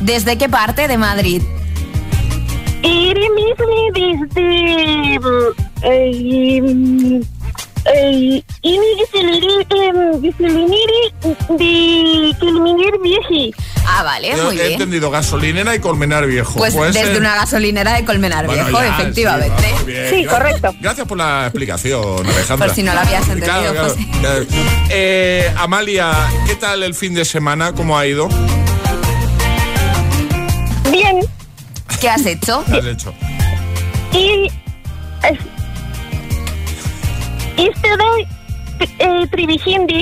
¿Desde 0.00 0.38
qué 0.38 0.48
parte 0.48 0.88
de 0.88 0.96
Madrid? 0.98 1.42
Mismo 2.82 3.66
desde... 3.94 5.18
eh, 5.82 7.20
eh, 7.94 8.42
Viejo. 13.02 13.56
Ah, 13.86 14.02
vale, 14.02 14.34
Yo 14.36 14.44
muy 14.44 14.54
he 14.58 14.60
bien. 14.60 14.72
entendido 14.72 15.10
gasolinera 15.10 15.74
y 15.74 15.78
colmenar 15.78 16.26
viejo. 16.26 16.54
Pues 16.58 16.74
desde 16.74 17.04
ser- 17.04 17.16
una 17.18 17.34
gasolinera 17.36 17.94
de 17.94 18.04
Colmenar 18.04 18.46
Bueno, 18.46 18.64
Viejo, 18.64 18.80
ya, 18.82 18.88
efectivamente. 18.98 19.62
sí, 19.62 19.70
va, 19.72 19.78
muy 19.82 19.92
bien. 19.92 20.10
Sí, 20.10 20.24
correcto. 20.26 20.74
Gracias 20.80 21.06
por 21.06 21.16
la 21.18 21.42
explicación, 21.46 22.26
Alejandra. 22.26 22.66
Por 22.66 22.74
si 22.74 22.82
no 22.82 22.92
lo 22.94 23.00
habías 23.00 23.22
entendido, 23.28 23.46
Claro, 23.46 23.72
claro, 23.72 23.88
José. 23.90 24.06
claro. 24.20 24.44
Eh, 24.90 25.52
Amalia, 25.56 26.12
¿qué 26.46 26.54
tal 26.56 26.82
el 26.82 26.94
fin 26.94 27.14
de 27.14 27.24
semana? 27.24 27.72
¿Cómo 27.72 27.98
ha 27.98 28.06
ido? 28.06 28.28
Bien. 30.90 31.20
¿Qué 32.00 32.08
has 32.08 32.24
hecho? 32.26 32.64
¿Qué 32.66 32.78
has 32.78 32.84
hecho? 32.86 33.14
Y... 34.12 34.46
es- 35.22 35.57
Estuve 37.58 38.28
eh, 38.98 39.26
trabajando 39.30 39.94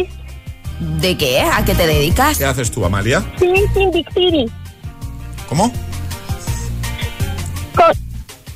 ¿De 1.00 1.16
qué? 1.16 1.40
¿A 1.40 1.64
qué 1.64 1.74
te 1.74 1.86
dedicas? 1.86 2.36
¿Qué 2.36 2.44
haces 2.44 2.70
tú, 2.70 2.84
Amalia? 2.84 3.24
Victoria. 3.40 4.44
¿Cómo? 5.48 5.72
Con, 7.74 7.92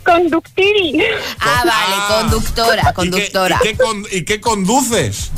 conductiri. 0.04 1.02
Ah, 1.40 1.62
vale, 1.64 1.94
Ah. 1.96 2.18
conductora, 2.20 2.92
conductora. 2.92 3.58
¿Y 3.62 3.64
qué, 3.64 3.70
y 3.70 3.72
qué 3.76 3.82
con- 3.82 4.04
y 4.12 4.24
qué 4.24 4.40
conduces? 4.40 5.30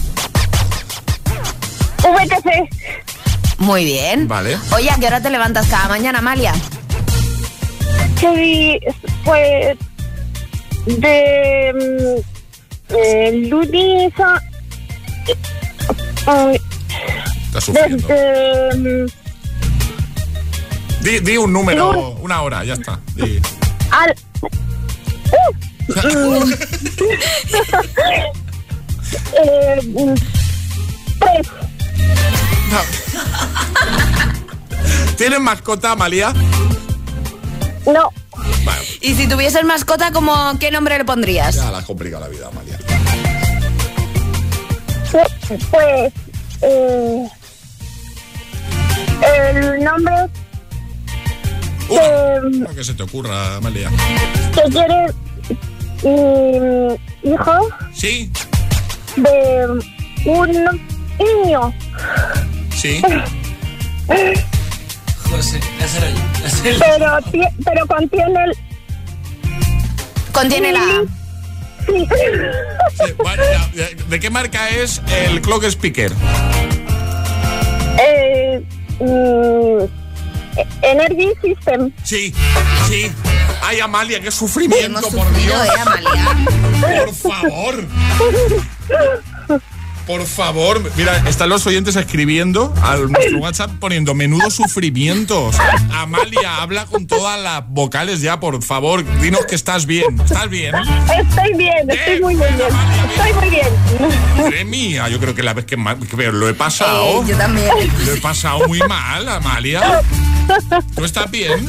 VTC. 2.02 2.68
Muy 3.58 3.84
bien. 3.84 4.26
Vale. 4.26 4.58
Oye, 4.74 4.90
¿a 4.90 4.96
qué 4.96 5.06
hora 5.06 5.20
te 5.22 5.30
levantas 5.30 5.68
cada 5.68 5.86
mañana, 5.88 6.18
Amalia? 6.18 6.52
Que 8.20 8.80
pues 9.24 9.78
de 10.86 11.72
mm, 11.74 12.31
eh, 12.92 13.46
lunes 13.48 14.12
a 14.18 14.42
eh, 16.28 16.60
desde 17.72 18.76
mm, 18.76 19.06
Di, 21.00 21.20
di 21.20 21.36
un 21.36 21.52
número, 21.52 22.16
una 22.20 22.42
hora, 22.42 22.62
ya 22.64 22.74
está. 22.74 23.00
Di. 23.16 23.40
al 23.90 24.14
uh, 24.52 24.56
eh, 29.34 30.14
tres 31.18 31.48
¿Tienes 35.16 35.40
mascota, 35.40 35.92
Amalia? 35.92 36.32
no 37.86 38.21
Bueno, 38.64 38.80
Y 39.00 39.14
si 39.14 39.26
tuvieses 39.28 39.64
mascota, 39.64 40.12
¿cómo, 40.12 40.34
¿qué 40.58 40.70
nombre 40.70 40.98
le 40.98 41.04
pondrías? 41.04 41.54
ya 41.56 41.70
la 41.70 41.78
has 41.78 41.84
complicado 41.84 42.22
la 42.24 42.28
vida, 42.30 42.48
Amalia. 42.48 42.78
pues 45.70 46.12
eh, 46.62 47.28
el 49.54 49.84
nombre 49.84 50.14
una 51.90 52.74
que 52.74 52.84
se 52.84 52.94
te 52.94 53.02
ocurra, 53.02 53.56
Amalia. 53.56 53.90
que 54.54 54.62
quiere 54.70 55.06
mi 56.04 57.30
hijo 57.30 57.68
Sí, 57.94 58.30
de 59.16 59.66
un 60.24 60.80
niño. 61.18 61.74
sí. 62.74 63.02
José. 65.32 65.60
Pero, 66.78 67.18
ti- 67.30 67.40
pero 67.64 67.86
contiene 67.86 68.44
el... 68.44 68.56
Contiene 70.32 70.72
la. 70.72 70.80
Sí. 71.86 72.06
Sí, 72.96 73.12
bueno, 73.16 73.42
ya, 73.50 73.70
ya. 73.74 74.04
¿De 74.08 74.20
qué 74.20 74.30
marca 74.30 74.68
es 74.68 75.00
el 75.10 75.40
clock 75.40 75.64
speaker? 75.64 76.12
eh, 77.98 78.62
mm, 79.00 79.84
Energy 80.82 81.28
System. 81.42 81.90
Sí, 82.04 82.32
sí. 82.88 83.10
Ay, 83.62 83.80
Amalia, 83.80 84.20
qué 84.20 84.30
sufrimiento, 84.30 84.86
Hemos 85.00 85.14
por 85.14 85.26
sufrido, 85.26 85.62
Dios. 85.62 85.66
¿eh, 85.76 85.80
Amalia? 85.80 87.04
Por 87.04 87.14
favor. 87.14 87.84
Por 90.06 90.26
favor, 90.26 90.82
mira, 90.96 91.16
están 91.28 91.48
los 91.48 91.66
oyentes 91.66 91.94
escribiendo 91.94 92.74
al 92.82 93.10
nuestro 93.10 93.38
WhatsApp 93.38 93.70
poniendo 93.78 94.14
menudo 94.14 94.50
sufrimiento. 94.50 95.44
O 95.44 95.52
sea, 95.52 95.76
Amalia, 95.92 96.56
habla 96.60 96.86
con 96.86 97.06
todas 97.06 97.40
las 97.40 97.68
vocales 97.68 98.20
ya, 98.20 98.40
por 98.40 98.60
favor. 98.62 99.04
Dinos 99.20 99.46
que 99.46 99.54
estás 99.54 99.86
bien. 99.86 100.20
¿Estás 100.20 100.50
bien? 100.50 100.74
Estoy 100.74 101.54
bien, 101.56 101.88
estoy 101.88 102.20
muy 102.20 102.34
muy 102.34 102.48
bien. 102.48 102.68
Estoy 103.10 103.32
muy 103.34 103.50
bien. 103.50 103.68
Madre 104.36 104.64
mía, 104.64 105.08
yo 105.08 105.20
creo 105.20 105.34
que 105.34 105.42
la 105.42 105.54
vez 105.54 105.66
que 105.66 105.76
más 105.76 105.96
que 105.96 106.32
lo 106.32 106.48
he 106.48 106.54
pasado. 106.54 107.22
Eh, 107.22 107.26
yo 107.28 107.36
también. 107.36 107.70
Lo 108.04 108.12
he 108.12 108.20
pasado 108.20 108.66
muy 108.66 108.80
mal, 108.80 109.28
Amalia. 109.28 110.02
¿Tú 110.96 111.04
estás 111.04 111.30
bien? 111.30 111.68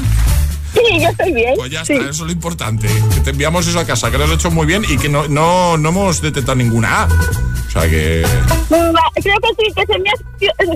Sí, 0.73 0.99
yo 1.01 1.09
estoy 1.09 1.31
bien. 1.33 1.53
Pues 1.55 1.71
ya 1.71 1.85
sí. 1.85 1.93
está, 1.93 2.05
eso 2.09 2.23
es 2.23 2.27
lo 2.27 2.31
importante. 2.31 2.87
Que 3.13 3.19
te 3.21 3.29
enviamos 3.31 3.67
eso 3.67 3.79
a 3.79 3.85
casa, 3.85 4.09
que 4.11 4.17
lo 4.17 4.25
has 4.25 4.31
hecho 4.31 4.51
muy 4.51 4.65
bien 4.65 4.83
y 4.87 4.97
que 4.97 5.09
no, 5.09 5.27
no, 5.27 5.77
no 5.77 5.89
hemos 5.89 6.21
detectado 6.21 6.55
ninguna 6.55 7.03
A. 7.03 7.07
O 7.67 7.71
sea 7.73 7.89
que. 7.89 8.23
Creo 8.69 9.39
que 9.39 9.65
sí, 9.65 9.73
que 9.75 9.85
se 9.85 9.99
me 9.99 10.09
ha... 10.09 10.13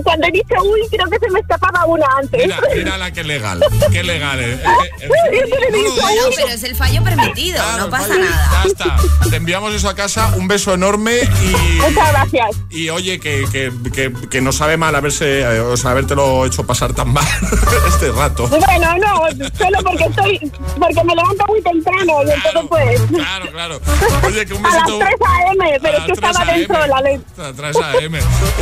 Cuando 0.02 0.26
he 0.26 0.30
dicho 0.32 0.54
uy, 0.64 0.80
creo 0.90 1.06
que 1.10 1.18
se 1.18 1.30
me 1.30 1.40
escapaba 1.40 1.84
una 1.86 2.06
antes. 2.18 2.42
Mira, 2.44 2.60
mira 2.74 2.98
la 2.98 3.12
que 3.12 3.22
legal. 3.22 3.62
Qué 3.92 4.02
legal. 4.02 4.40
eh. 4.40 4.54
Eh, 4.54 4.58
eh, 5.02 5.08
he 5.32 5.50
no 5.50 5.56
lo 5.56 5.66
dicho, 5.90 5.94
digas. 5.94 6.14
No, 6.16 6.30
pero 6.34 6.48
es 6.48 6.62
el 6.64 6.74
fallo 6.74 7.04
permitido, 7.04 7.56
Claro, 7.56 7.84
no 7.84 7.90
pasa 7.90 8.16
nada. 8.16 8.50
Ya 8.64 8.68
está. 8.68 8.96
Te 9.30 9.36
enviamos 9.36 9.74
eso 9.74 9.88
a 9.88 9.94
casa. 9.94 10.34
Un 10.36 10.48
beso 10.48 10.72
enorme 10.74 11.18
y. 11.18 11.80
Muchas 11.82 12.10
gracias. 12.12 12.56
Y 12.70 12.88
oye, 12.88 13.20
que, 13.20 13.44
que, 13.52 13.70
que, 13.92 14.12
que 14.28 14.40
no 14.40 14.52
sabe 14.52 14.76
mal 14.76 14.94
haberse, 14.96 15.40
eh, 15.40 15.60
o 15.60 15.76
sea, 15.76 15.90
habértelo 15.92 16.46
hecho 16.46 16.64
pasar 16.66 16.94
tan 16.94 17.12
mal 17.12 17.26
este 17.88 18.10
rato. 18.10 18.48
Bueno, 18.48 18.96
no, 18.98 19.48
solo 19.56 19.78
porque 19.88 20.04
estoy... 20.04 20.52
Porque 20.78 21.04
me 21.04 21.14
levanto 21.14 21.44
muy 21.48 21.62
temprano 21.62 22.12
y 22.26 22.30
entonces 22.30 22.62
pues... 22.68 23.00
Claro, 23.10 23.46
claro. 23.52 23.80
Oye, 24.26 24.46
que 24.46 24.54
un 24.54 24.64
A 24.66 24.70
las 24.70 24.84
besito. 24.84 24.98
3 24.98 25.10
a.m., 25.26 25.78
pero 25.82 25.98
es 25.98 26.04
que 26.04 26.08
las 26.08 26.18
3 26.18 26.30
estaba 26.30 26.52
dentro 26.52 26.80
de 26.82 26.88
la 26.88 27.00
ley. 27.00 27.20
A 27.38 27.42
las 27.42 27.56
3 27.56 27.76
AM. 27.76 28.14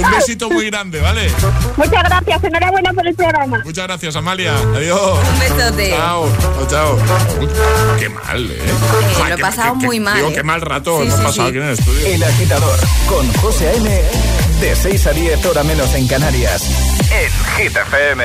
Un 0.05 0.11
besito 0.13 0.51
muy 0.51 0.67
grande, 0.71 1.01
¿vale? 1.01 1.31
Muchas 1.77 2.03
gracias, 2.05 2.45
enhorabuena 2.45 2.93
por 2.93 3.07
el 3.07 3.15
programa. 3.15 3.61
Muchas 3.65 3.87
gracias, 3.87 4.17
Amalia. 4.17 4.55
Adiós. 4.75 5.19
Un 5.33 5.39
besote. 5.39 5.91
Chao, 5.91 6.29
chao, 6.71 6.99
Qué 7.99 8.09
mal, 8.09 8.51
¿eh? 8.51 8.59
O 9.13 9.17
sea, 9.17 9.29
lo 9.29 9.35
he 9.35 9.37
qué- 9.37 9.43
pasado 9.43 9.73
qué- 9.75 9.81
qué- 9.81 9.87
muy 9.87 10.01
mal, 10.01 10.17
Digo, 10.17 10.29
¿eh? 10.29 10.35
qué 10.35 10.43
mal 10.43 10.61
rato 10.61 10.97
Sí, 11.01 11.07
hemos 11.07 11.19
sí, 11.19 11.25
pasado 11.25 11.33
sí. 11.33 11.49
aquí 11.51 11.59
en 11.59 11.65
el 11.65 11.73
estudio. 11.79 12.07
El 12.07 12.23
agitador 12.25 12.79
con 13.09 13.33
José 13.35 13.69
A.M. 13.71 14.03
De 14.61 14.75
6 14.75 15.07
a 15.07 15.11
10 15.13 15.45
hora 15.47 15.63
menos 15.65 15.93
en 15.95 16.07
Canarias. 16.09 16.63
En 17.11 17.31
Hit 17.65 17.77
FM. 17.77 18.25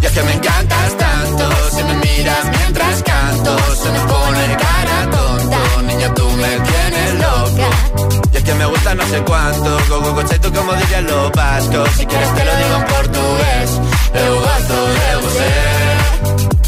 Y 0.00 0.06
es 0.06 0.12
que 0.12 0.22
me 0.22 0.32
encantas 0.32 0.96
tanto, 0.96 1.44
si 1.74 1.82
me 1.82 1.94
miras 1.94 2.44
mientras 2.58 3.02
canto, 3.02 3.56
se 3.82 3.90
me 3.90 4.00
pone 4.00 4.56
cara 4.56 5.10
tonto, 5.10 5.82
niña 5.82 6.14
tú 6.14 6.30
me 6.30 6.60
tienes 6.60 7.14
loca. 7.14 7.68
Y 8.32 8.36
es 8.36 8.44
que 8.44 8.54
me 8.54 8.66
gusta 8.66 8.94
no 8.94 9.06
sé 9.06 9.22
cuánto, 9.22 9.78
go 9.88 10.00
go 10.00 10.14
go 10.14 10.22
tú 10.24 10.52
como 10.52 10.72
dirían 10.74 11.06
los 11.06 11.32
vascos, 11.32 11.88
si 11.96 12.06
quieres 12.06 12.34
te 12.34 12.44
lo 12.44 12.56
digo 12.56 12.76
en 12.76 12.84
portugués, 12.84 13.70
eu 14.14 14.40
gosto 14.40 14.76
de 14.98 15.16
você. 15.22 15.85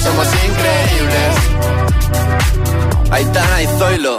somos 0.00 0.26
increíbles. 0.26 1.36
Aitana 3.10 3.62
y 3.62 3.66
Zoilo. 3.78 4.18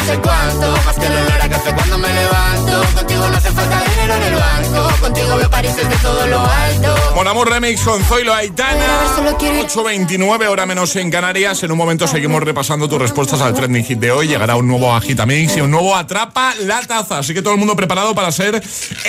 no 0.00 0.06
sé 0.06 0.18
cuánto, 0.20 0.72
más 0.84 0.96
que 0.96 1.06
el 1.06 1.12
olor 1.12 1.42
a 1.42 1.48
café 1.48 1.74
cuando 1.74 1.98
me 1.98 2.08
levanto. 2.12 2.82
Contigo 2.94 3.28
no 3.28 3.36
hace 3.36 3.50
falta 3.50 3.82
dinero 3.90 4.14
en 4.14 4.22
el 4.22 4.34
banco, 4.34 5.00
contigo 5.00 5.50
París 5.50 5.76
desde 5.76 5.96
todo 5.96 6.26
lo 6.26 6.40
alto. 6.40 6.94
Mon 7.14 7.28
Amour 7.28 7.50
Remix 7.50 7.82
con 7.82 8.02
Zoilo 8.04 8.34
Aitana. 8.34 9.00
8.29 9.18 10.48
hora 10.48 10.66
menos 10.66 10.96
en 10.96 11.10
Canarias. 11.10 11.62
En 11.62 11.72
un 11.72 11.78
momento 11.78 12.06
seguimos 12.06 12.42
repasando 12.42 12.88
tus 12.88 12.98
respuestas 12.98 13.40
al 13.40 13.54
trending 13.54 13.84
hit 13.84 13.98
de 13.98 14.10
hoy. 14.10 14.28
Llegará 14.28 14.56
un 14.56 14.66
nuevo 14.66 14.94
Agitamix 14.94 15.56
y 15.56 15.60
un 15.60 15.70
nuevo 15.70 15.94
Atrapa 15.94 16.54
la 16.62 16.80
Taza. 16.82 17.18
Así 17.18 17.34
que 17.34 17.42
todo 17.42 17.54
el 17.54 17.58
mundo 17.58 17.76
preparado 17.76 18.14
para 18.14 18.32
ser 18.32 18.62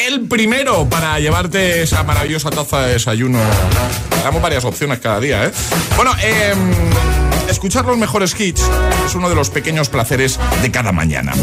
el 0.07 0.27
primero 0.27 0.87
para 0.89 1.19
llevarte 1.19 1.83
esa 1.83 2.03
maravillosa 2.03 2.49
taza 2.49 2.81
de 2.81 2.93
desayuno. 2.93 3.39
Damos 4.23 4.41
varias 4.41 4.65
opciones 4.65 4.99
cada 4.99 5.19
día, 5.19 5.45
¿eh? 5.45 5.51
Bueno, 5.95 6.11
eh, 6.21 6.53
escuchar 7.51 7.85
los 7.85 7.97
mejores 7.97 8.39
hits 8.39 8.63
es 9.05 9.15
uno 9.15 9.29
de 9.29 9.35
los 9.35 9.49
pequeños 9.49 9.89
placeres 9.89 10.39
de 10.61 10.71
cada 10.71 10.91
mañana. 10.91 11.33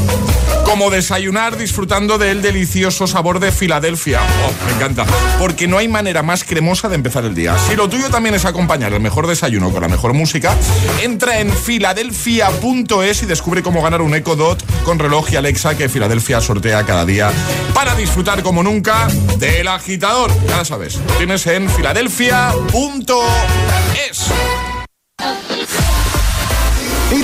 Como 0.64 0.90
desayunar 0.90 1.56
disfrutando 1.56 2.18
del 2.18 2.42
delicioso 2.42 3.06
sabor 3.06 3.40
de 3.40 3.52
Filadelfia. 3.52 4.20
Oh, 4.22 4.66
me 4.66 4.72
encanta. 4.72 5.04
Porque 5.38 5.68
no 5.68 5.78
hay 5.78 5.88
manera 5.88 6.22
más 6.22 6.44
cremosa 6.44 6.88
de 6.88 6.94
empezar 6.94 7.24
el 7.24 7.34
día. 7.34 7.56
Si 7.58 7.76
lo 7.76 7.88
tuyo 7.88 8.10
también 8.10 8.34
es 8.34 8.44
acompañar 8.44 8.92
el 8.92 9.00
mejor 9.00 9.26
desayuno 9.26 9.70
con 9.70 9.82
la 9.82 9.88
mejor 9.88 10.14
música, 10.14 10.56
entra 11.02 11.40
en 11.40 11.52
filadelfia.es 11.52 13.22
y 13.22 13.26
descubre 13.26 13.62
cómo 13.62 13.82
ganar 13.82 14.02
un 14.02 14.14
Echo 14.14 14.36
Dot 14.36 14.64
con 14.84 14.98
reloj 14.98 15.32
y 15.32 15.36
Alexa 15.36 15.76
que 15.76 15.88
Filadelfia 15.88 16.40
sortea 16.40 16.84
cada 16.84 17.04
día 17.04 17.30
para 17.74 17.94
disfrutar 17.94 18.42
como 18.42 18.62
nunca 18.62 19.08
del 19.38 19.68
agitador. 19.68 20.30
Ya 20.48 20.58
lo 20.58 20.64
sabes, 20.64 20.96
lo 20.96 21.14
tienes 21.14 21.46
en 21.46 21.68
filadelfia.es. 21.70 24.57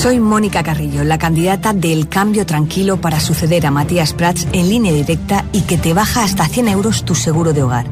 Soy 0.00 0.20
Mónica 0.20 0.62
Carrillo, 0.62 1.02
la 1.02 1.18
candidata 1.18 1.72
del 1.72 2.08
Cambio 2.08 2.46
Tranquilo 2.46 3.00
para 3.00 3.18
suceder 3.18 3.66
a 3.66 3.72
Matías 3.72 4.12
Prats 4.12 4.46
en 4.52 4.68
línea 4.68 4.92
directa 4.92 5.44
y 5.50 5.62
que 5.62 5.76
te 5.76 5.92
baja 5.92 6.22
hasta 6.22 6.46
100 6.46 6.68
euros 6.68 7.04
tu 7.04 7.16
seguro 7.16 7.52
de 7.52 7.64
hogar. 7.64 7.86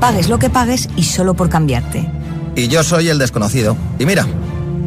Pagues 0.00 0.30
lo 0.30 0.38
que 0.38 0.48
pagues 0.48 0.88
y 0.96 1.02
solo 1.02 1.34
por 1.34 1.50
cambiarte. 1.50 2.10
Y 2.56 2.68
yo 2.68 2.82
soy 2.82 3.10
el 3.10 3.18
desconocido. 3.18 3.76
Y 3.98 4.06
mira, 4.06 4.26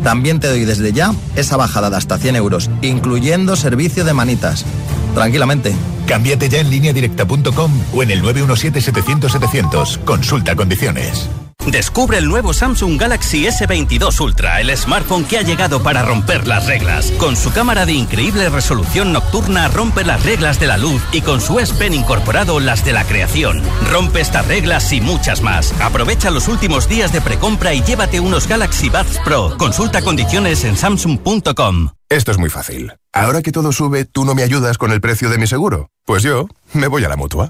también 0.04 0.40
te 0.40 0.48
doy 0.48 0.66
desde 0.66 0.94
ya 0.94 1.14
esa 1.36 1.58
bajada 1.58 1.92
de 1.92 1.98
hasta 1.98 2.18
100 2.18 2.38
euros, 2.38 2.72
incluyendo 2.82 3.56
servicio 3.56 4.04
de 4.04 4.14
manitas. 4.14 4.66
Tranquilamente. 5.14 5.76
Cámbiate 6.08 6.50
ya 6.50 6.60
en 6.60 6.72
lineadirecta.com 6.72 7.72
o 7.94 8.02
en 8.02 8.10
el 8.10 8.24
917-700-700. 8.24 10.04
Consulta 10.06 10.56
condiciones. 10.56 11.30
Descubre 11.68 12.18
el 12.18 12.28
nuevo 12.28 12.54
Samsung 12.54 13.00
Galaxy 13.00 13.46
S22 13.46 14.20
Ultra, 14.20 14.60
el 14.60 14.76
smartphone 14.76 15.24
que 15.24 15.38
ha 15.38 15.42
llegado 15.44 15.82
para 15.82 16.04
romper 16.04 16.46
las 16.46 16.68
reglas. 16.68 17.12
Con 17.12 17.38
su 17.38 17.54
cámara 17.54 17.86
de 17.86 17.94
increíble 17.94 18.50
resolución 18.50 19.14
nocturna 19.14 19.70
rompe 19.70 20.04
las 20.04 20.24
reglas 20.26 20.60
de 20.60 20.68
la 20.68 20.78
luz 20.78 21.02
y 21.14 21.22
con 21.22 21.40
su 21.40 21.60
S 21.60 21.74
Pen 21.76 21.94
incorporado 21.94 22.60
las 22.60 22.84
de 22.84 22.92
la 22.92 23.06
creación. 23.06 23.62
Rompe 23.90 24.20
estas 24.20 24.46
reglas 24.48 24.92
y 24.92 25.00
muchas 25.00 25.42
más. 25.42 25.74
Aprovecha 25.82 26.32
los 26.32 26.50
últimos 26.50 26.90
días 26.90 27.14
de 27.14 27.22
precompra 27.22 27.74
y 27.74 27.82
llévate 27.82 28.20
unos 28.20 28.48
Galaxy 28.48 28.90
Buds 28.90 29.20
Pro. 29.24 29.56
Consulta 29.58 30.02
condiciones 30.02 30.66
en 30.66 30.76
samsung.com. 30.76 31.92
Esto 32.10 32.32
es 32.32 32.38
muy 32.38 32.50
fácil. 32.50 32.94
Ahora 33.14 33.42
que 33.42 33.52
todo 33.52 33.72
sube, 33.72 34.06
¿tú 34.06 34.26
no 34.26 34.36
me 34.36 34.44
ayudas 34.44 34.78
con 34.78 34.92
el 34.92 35.02
precio 35.02 35.30
de 35.30 35.38
mi 35.38 35.48
seguro? 35.48 35.90
Pues 36.06 36.24
yo 36.24 36.48
me 36.74 36.88
voy 36.88 37.06
a 37.06 37.10
la 37.10 37.16
mutua. 37.16 37.50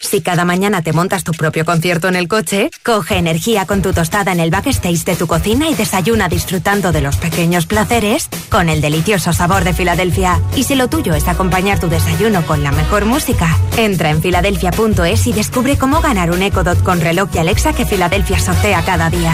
Si 0.00 0.20
cada 0.20 0.44
mañana 0.44 0.82
te 0.82 0.92
montas 0.92 1.24
tu 1.24 1.32
propio 1.32 1.64
concierto 1.64 2.08
en 2.08 2.16
el 2.16 2.28
coche, 2.28 2.70
coge 2.82 3.16
energía 3.16 3.66
con 3.66 3.82
tu 3.82 3.92
tostada 3.92 4.32
en 4.32 4.40
el 4.40 4.50
backstage 4.50 5.04
de 5.04 5.16
tu 5.16 5.26
cocina 5.26 5.68
y 5.68 5.74
desayuna 5.74 6.28
disfrutando 6.28 6.92
de 6.92 7.00
los 7.00 7.16
pequeños 7.16 7.66
placeres 7.66 8.28
con 8.50 8.68
el 8.68 8.80
delicioso 8.80 9.32
sabor 9.32 9.64
de 9.64 9.74
Filadelfia. 9.74 10.40
Y 10.56 10.64
si 10.64 10.74
lo 10.74 10.88
tuyo 10.88 11.14
es 11.14 11.28
acompañar 11.28 11.78
tu 11.78 11.88
desayuno 11.88 12.44
con 12.46 12.62
la 12.62 12.72
mejor 12.72 13.04
música, 13.04 13.56
entra 13.76 14.10
en 14.10 14.22
filadelfia.es 14.22 15.26
y 15.26 15.32
descubre 15.32 15.76
cómo 15.78 16.00
ganar 16.00 16.30
un 16.30 16.42
Echo 16.42 16.64
Dot 16.64 16.82
con 16.82 17.00
reloj 17.00 17.28
y 17.34 17.38
Alexa 17.38 17.72
que 17.72 17.86
Filadelfia 17.86 18.38
sortea 18.38 18.82
cada 18.84 19.10
día. 19.10 19.32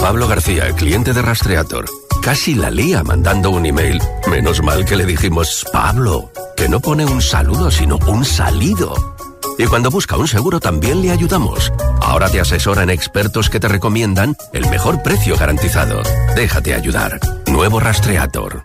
Pablo 0.00 0.28
García, 0.28 0.70
cliente 0.72 1.12
de 1.12 1.22
Rastreator. 1.22 1.86
Casi 2.22 2.54
la 2.54 2.70
lía 2.70 3.02
mandando 3.02 3.50
un 3.50 3.66
email. 3.66 4.00
Menos 4.30 4.62
mal 4.62 4.84
que 4.84 4.96
le 4.96 5.04
dijimos, 5.04 5.64
Pablo, 5.72 6.30
que 6.56 6.68
no 6.68 6.80
pone 6.80 7.04
un 7.04 7.20
saludo, 7.20 7.70
sino 7.70 7.98
un 8.06 8.24
salido. 8.24 9.13
Y 9.58 9.66
cuando 9.66 9.90
busca 9.90 10.16
un 10.16 10.28
seguro 10.28 10.60
también 10.60 11.00
le 11.02 11.10
ayudamos. 11.10 11.72
Ahora 12.00 12.28
te 12.28 12.40
asesoran 12.40 12.90
expertos 12.90 13.50
que 13.50 13.60
te 13.60 13.68
recomiendan 13.68 14.36
el 14.52 14.68
mejor 14.68 15.02
precio 15.02 15.36
garantizado. 15.36 16.02
Déjate 16.34 16.74
ayudar. 16.74 17.20
Nuevo 17.46 17.80
Rastreator. 17.80 18.64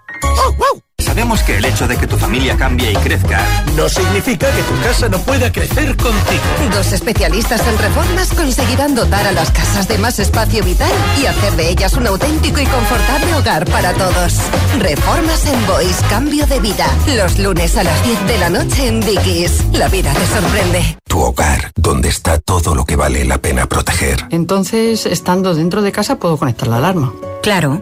Sabemos 0.99 1.43
que 1.43 1.57
el 1.57 1.65
hecho 1.65 1.87
de 1.87 1.97
que 1.97 2.07
tu 2.07 2.17
familia 2.17 2.57
cambie 2.57 2.91
y 2.91 2.95
crezca 2.95 3.41
no 3.75 3.87
significa 3.89 4.47
que 4.51 4.61
tu 4.63 4.81
casa 4.81 5.09
no 5.09 5.17
pueda 5.19 5.51
crecer 5.51 5.95
contigo. 5.95 6.43
Dos 6.73 6.91
especialistas 6.91 7.65
en 7.67 7.77
reformas 7.77 8.33
conseguirán 8.33 8.95
dotar 8.95 9.25
a 9.25 9.31
las 9.31 9.49
casas 9.51 9.87
de 9.87 9.97
más 9.97 10.19
espacio 10.19 10.63
vital 10.63 10.91
y 11.21 11.25
hacer 11.25 11.53
de 11.53 11.69
ellas 11.69 11.93
un 11.93 12.07
auténtico 12.07 12.59
y 12.59 12.65
confortable 12.65 13.33
hogar 13.35 13.65
para 13.65 13.93
todos. 13.93 14.35
Reformas 14.79 15.45
en 15.45 15.67
Boys, 15.67 15.97
cambio 16.09 16.45
de 16.47 16.59
vida. 16.59 16.85
Los 17.15 17.39
lunes 17.39 17.77
a 17.77 17.83
las 17.83 18.03
10 18.03 18.27
de 18.27 18.37
la 18.37 18.49
noche 18.49 18.87
en 18.87 18.99
Dickies. 18.99 19.65
La 19.73 19.87
vida 19.87 20.13
te 20.13 20.27
sorprende. 20.27 20.97
Tu 21.07 21.19
hogar, 21.19 21.71
donde 21.75 22.09
está 22.09 22.39
todo 22.39 22.75
lo 22.75 22.85
que 22.85 22.95
vale 22.95 23.25
la 23.25 23.39
pena 23.39 23.67
proteger. 23.67 24.27
Entonces, 24.29 25.05
estando 25.05 25.55
dentro 25.55 25.81
de 25.81 25.91
casa, 25.91 26.17
puedo 26.17 26.37
conectar 26.37 26.67
la 26.67 26.77
alarma. 26.77 27.13
Claro. 27.41 27.81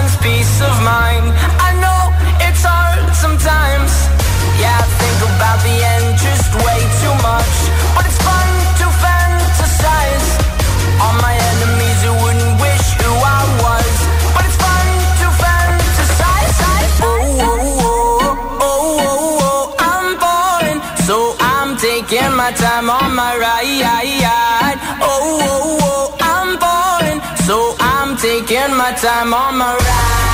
in 0.00 0.06
peace 0.22 0.60
of 0.60 0.74
mind. 0.82 1.26
I 1.68 1.70
know 1.82 2.00
it's 2.46 2.62
hard 2.66 3.04
sometimes. 3.14 3.90
Yeah, 4.58 4.74
I 4.74 4.86
think 5.00 5.18
about 5.30 5.58
the 5.62 5.76
end 5.94 6.06
just 6.18 6.50
way 6.66 6.80
too 7.02 7.14
much. 7.22 7.54
But 7.94 8.04
it's 8.08 8.20
fun 8.26 8.50
to 8.80 8.86
fantasize. 9.02 10.28
On 11.06 11.14
my 11.26 11.34
enemies 11.50 11.98
who 12.06 12.12
wouldn't 12.22 12.54
wish 12.64 12.86
who 13.02 13.12
I 13.38 13.42
was. 13.64 13.94
But 14.34 14.42
it's 14.48 14.58
fun 14.64 14.86
to 15.20 15.28
fantasize. 15.42 16.56
Oh, 17.02 17.46
oh, 17.48 17.86
oh, 17.86 18.34
oh, 18.60 18.98
oh, 19.08 19.38
oh, 19.48 19.64
I'm 19.90 20.08
falling 20.22 20.80
So 21.08 21.16
I'm 21.38 21.76
taking 21.76 22.32
my 22.34 22.50
time 22.52 22.90
on 22.90 23.14
my 23.14 23.32
ride 23.36 24.13
my 28.84 28.92
time 28.92 29.32
on 29.32 29.56
my 29.56 29.74
ride 29.74 30.33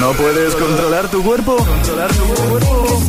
¿No 0.00 0.12
puedes 0.14 0.56
controlar 0.56 1.10
tu 1.10 1.22
cuerpo? 1.22 1.56
Controlar 1.56 2.10
tu 2.14 2.24
cuerpo. 2.24 3.00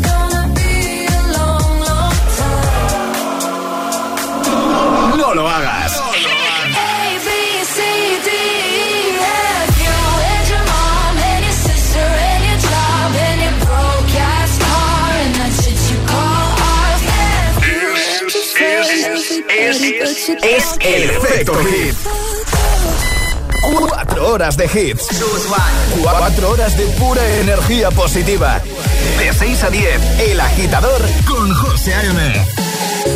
No 5.18 5.34
lo 5.34 5.48
hagas. 5.48 6.02
Es 20.44 20.78
el 20.82 21.10
efecto 21.10 21.54
hit. 21.64 22.41
Cuatro 23.80 24.34
horas 24.34 24.58
de 24.58 24.66
hits. 24.66 25.08
Cuatro 26.02 26.52
horas 26.52 26.78
de 26.78 26.86
pura 27.00 27.22
energía 27.40 27.90
positiva. 27.92 28.62
De 29.18 29.34
6 29.34 29.64
a 29.64 29.70
10, 29.70 30.20
El 30.20 30.40
Agitador 30.40 31.02
con 31.26 31.54
José 31.54 31.94
A.M. 31.94 32.62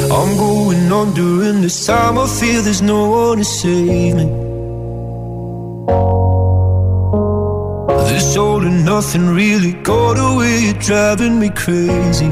I'm 0.09 0.37
going 0.37 0.91
on 0.91 1.13
during 1.13 1.61
this 1.61 1.85
time. 1.85 2.17
I 2.17 2.27
feel 2.27 2.63
there's 2.63 2.81
no 2.81 3.09
one 3.09 3.39
to 3.39 3.43
save 3.43 4.15
me. 4.15 4.25
This 8.09 8.37
all 8.37 8.61
and 8.61 8.85
nothing 8.85 9.27
really 9.35 9.73
got 9.83 10.17
away. 10.17 10.59
You're 10.59 10.79
driving 10.79 11.39
me 11.39 11.49
crazy. 11.49 12.31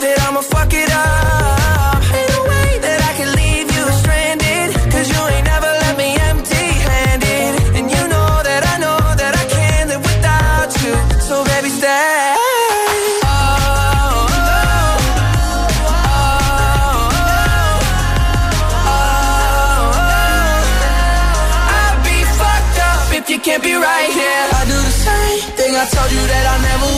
That 0.00 0.18
I'ma 0.28 0.42
fuck 0.42 0.72
it 0.72 0.90
up. 0.94 1.98
Ain't 2.14 2.30
no 2.30 2.40
way 2.46 2.78
that 2.86 3.00
I 3.10 3.12
can 3.18 3.30
leave 3.34 3.66
you 3.76 3.84
stranded. 4.00 4.70
Cause 4.92 5.10
you 5.10 5.20
ain't 5.34 5.46
never 5.52 5.72
me 5.98 6.14
empty 6.30 6.66
handed. 6.86 7.52
And 7.76 7.90
you 7.90 8.02
know 8.06 8.30
that 8.48 8.62
I 8.72 8.78
know 8.78 8.98
that 9.20 9.34
I 9.34 9.44
can't 9.56 9.88
live 9.90 10.02
without 10.10 10.70
you. 10.82 10.94
So 11.26 11.42
baby, 11.50 11.70
stay. 11.70 12.34
Oh, 13.26 13.26
oh, 13.26 15.02
oh, 15.82 16.08
oh. 18.86 19.98
I'd 21.82 21.98
be 22.06 22.18
fucked 22.38 22.78
up 22.86 23.10
if 23.18 23.26
you 23.30 23.38
can't 23.42 23.62
be 23.66 23.74
right 23.74 24.10
here. 24.14 24.44
I 24.58 24.62
do 24.70 24.78
the 24.78 24.94
same 25.06 25.40
thing 25.58 25.72
I 25.74 25.84
told 25.90 26.10
you 26.14 26.22
that 26.22 26.44
I 26.54 26.56
never 26.70 26.97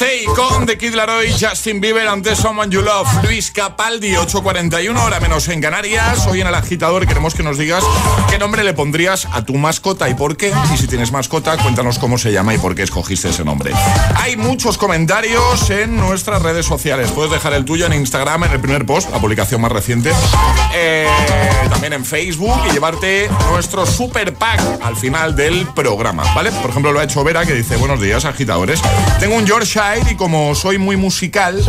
Stay 0.00 0.24
con 0.24 0.64
The 0.64 0.78
Kid 0.78 0.94
Laroi, 0.94 1.30
Justin 1.30 1.78
Bieber, 1.78 2.08
antes 2.08 2.38
Someone 2.38 2.72
You 2.72 2.80
Love, 2.80 3.06
Luis 3.22 3.50
Capaldi, 3.50 4.12
8.41, 4.12 4.98
hora 4.98 5.20
menos 5.20 5.46
en 5.48 5.60
Canarias. 5.60 6.26
Hoy 6.26 6.40
en 6.40 6.46
el 6.46 6.54
agitador 6.54 7.06
queremos 7.06 7.34
que 7.34 7.42
nos 7.42 7.58
digas 7.58 7.84
qué 8.30 8.38
nombre 8.38 8.64
le 8.64 8.72
pondrías 8.72 9.28
a 9.30 9.44
tu 9.44 9.56
mascota 9.56 10.08
y 10.08 10.14
por 10.14 10.38
qué. 10.38 10.54
Y 10.72 10.78
si 10.78 10.86
tienes 10.86 11.12
mascota, 11.12 11.58
cuéntanos 11.58 11.98
cómo 11.98 12.16
se 12.16 12.32
llama 12.32 12.54
y 12.54 12.58
por 12.58 12.74
qué 12.74 12.82
escogiste 12.82 13.28
ese 13.28 13.44
nombre. 13.44 13.72
Hay 14.16 14.38
muchos 14.38 14.78
comentarios 14.78 15.68
en 15.68 15.98
nuestras 15.98 16.40
redes 16.40 16.64
sociales. 16.64 17.10
Puedes 17.10 17.30
dejar 17.30 17.52
el 17.52 17.66
tuyo 17.66 17.84
en 17.84 17.92
Instagram, 17.92 18.44
en 18.44 18.52
el 18.52 18.60
primer 18.60 18.86
post, 18.86 19.10
la 19.10 19.18
publicación 19.18 19.60
más 19.60 19.70
reciente. 19.70 20.12
Eh, 20.74 21.08
también 21.68 21.92
en 21.92 22.06
Facebook 22.06 22.58
y 22.70 22.72
llevarte 22.72 23.28
nuestro 23.50 23.84
super 23.84 24.32
pack 24.32 24.60
al 24.80 24.96
final 24.96 25.36
del 25.36 25.66
programa, 25.74 26.22
¿vale? 26.34 26.52
Por 26.52 26.70
ejemplo, 26.70 26.90
lo 26.90 27.00
ha 27.00 27.04
hecho 27.04 27.22
Vera 27.22 27.44
que 27.44 27.52
dice, 27.52 27.76
buenos 27.76 28.00
días, 28.00 28.24
agitadores. 28.24 28.80
Tengo 29.18 29.36
un 29.36 29.44
Yorkshire 29.44 29.89
y 29.98 30.14
como 30.14 30.54
soy 30.54 30.78
muy 30.78 30.96
musical. 30.96 31.62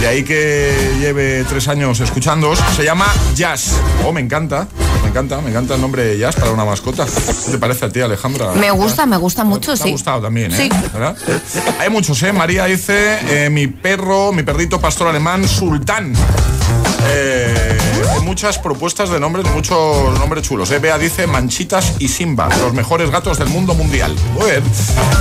De 0.00 0.06
ahí 0.06 0.22
que 0.24 0.72
lleve 0.98 1.44
tres 1.44 1.68
años 1.68 2.00
escuchándoos. 2.00 2.58
Se 2.74 2.84
llama 2.84 3.06
Jazz. 3.34 3.72
Oh, 4.04 4.12
me 4.12 4.20
encanta. 4.20 4.66
Me 5.02 5.08
encanta, 5.08 5.40
me 5.40 5.50
encanta 5.50 5.74
el 5.74 5.80
nombre 5.80 6.02
de 6.04 6.18
Jazz 6.18 6.36
para 6.36 6.52
una 6.52 6.64
mascota. 6.64 7.04
¿Qué 7.04 7.50
te 7.52 7.58
parece 7.58 7.84
a 7.84 7.90
ti, 7.90 8.00
Alejandra? 8.00 8.52
Me 8.52 8.70
gusta, 8.70 9.04
me 9.06 9.16
gusta 9.16 9.44
mucho, 9.44 9.74
¿Te 9.74 9.82
ha 9.82 9.84
sí. 9.84 9.92
gustado 9.92 10.22
también, 10.22 10.52
¿eh? 10.52 10.56
Sí. 10.56 10.68
¿Verdad? 10.92 11.16
Hay 11.78 11.90
muchos, 11.90 12.22
¿eh? 12.22 12.32
María 12.32 12.64
dice, 12.64 13.18
eh, 13.28 13.50
mi 13.50 13.66
perro, 13.66 14.32
mi 14.32 14.42
perrito 14.42 14.80
pastor 14.80 15.08
alemán, 15.08 15.46
Sultán. 15.46 16.14
Eh, 17.06 17.78
hay 18.12 18.20
muchas 18.20 18.58
propuestas 18.58 19.10
de 19.10 19.20
nombres, 19.20 19.46
muchos 19.52 20.18
nombres 20.18 20.42
chulos. 20.46 20.70
¿eh? 20.70 20.78
Bea 20.78 20.98
dice 20.98 21.26
Manchitas 21.26 21.94
y 21.98 22.08
Simba, 22.08 22.48
los 22.60 22.72
mejores 22.72 23.10
gatos 23.10 23.38
del 23.38 23.48
mundo 23.48 23.74
mundial. 23.74 24.14
Muy 24.34 24.50
bien. 24.50 24.62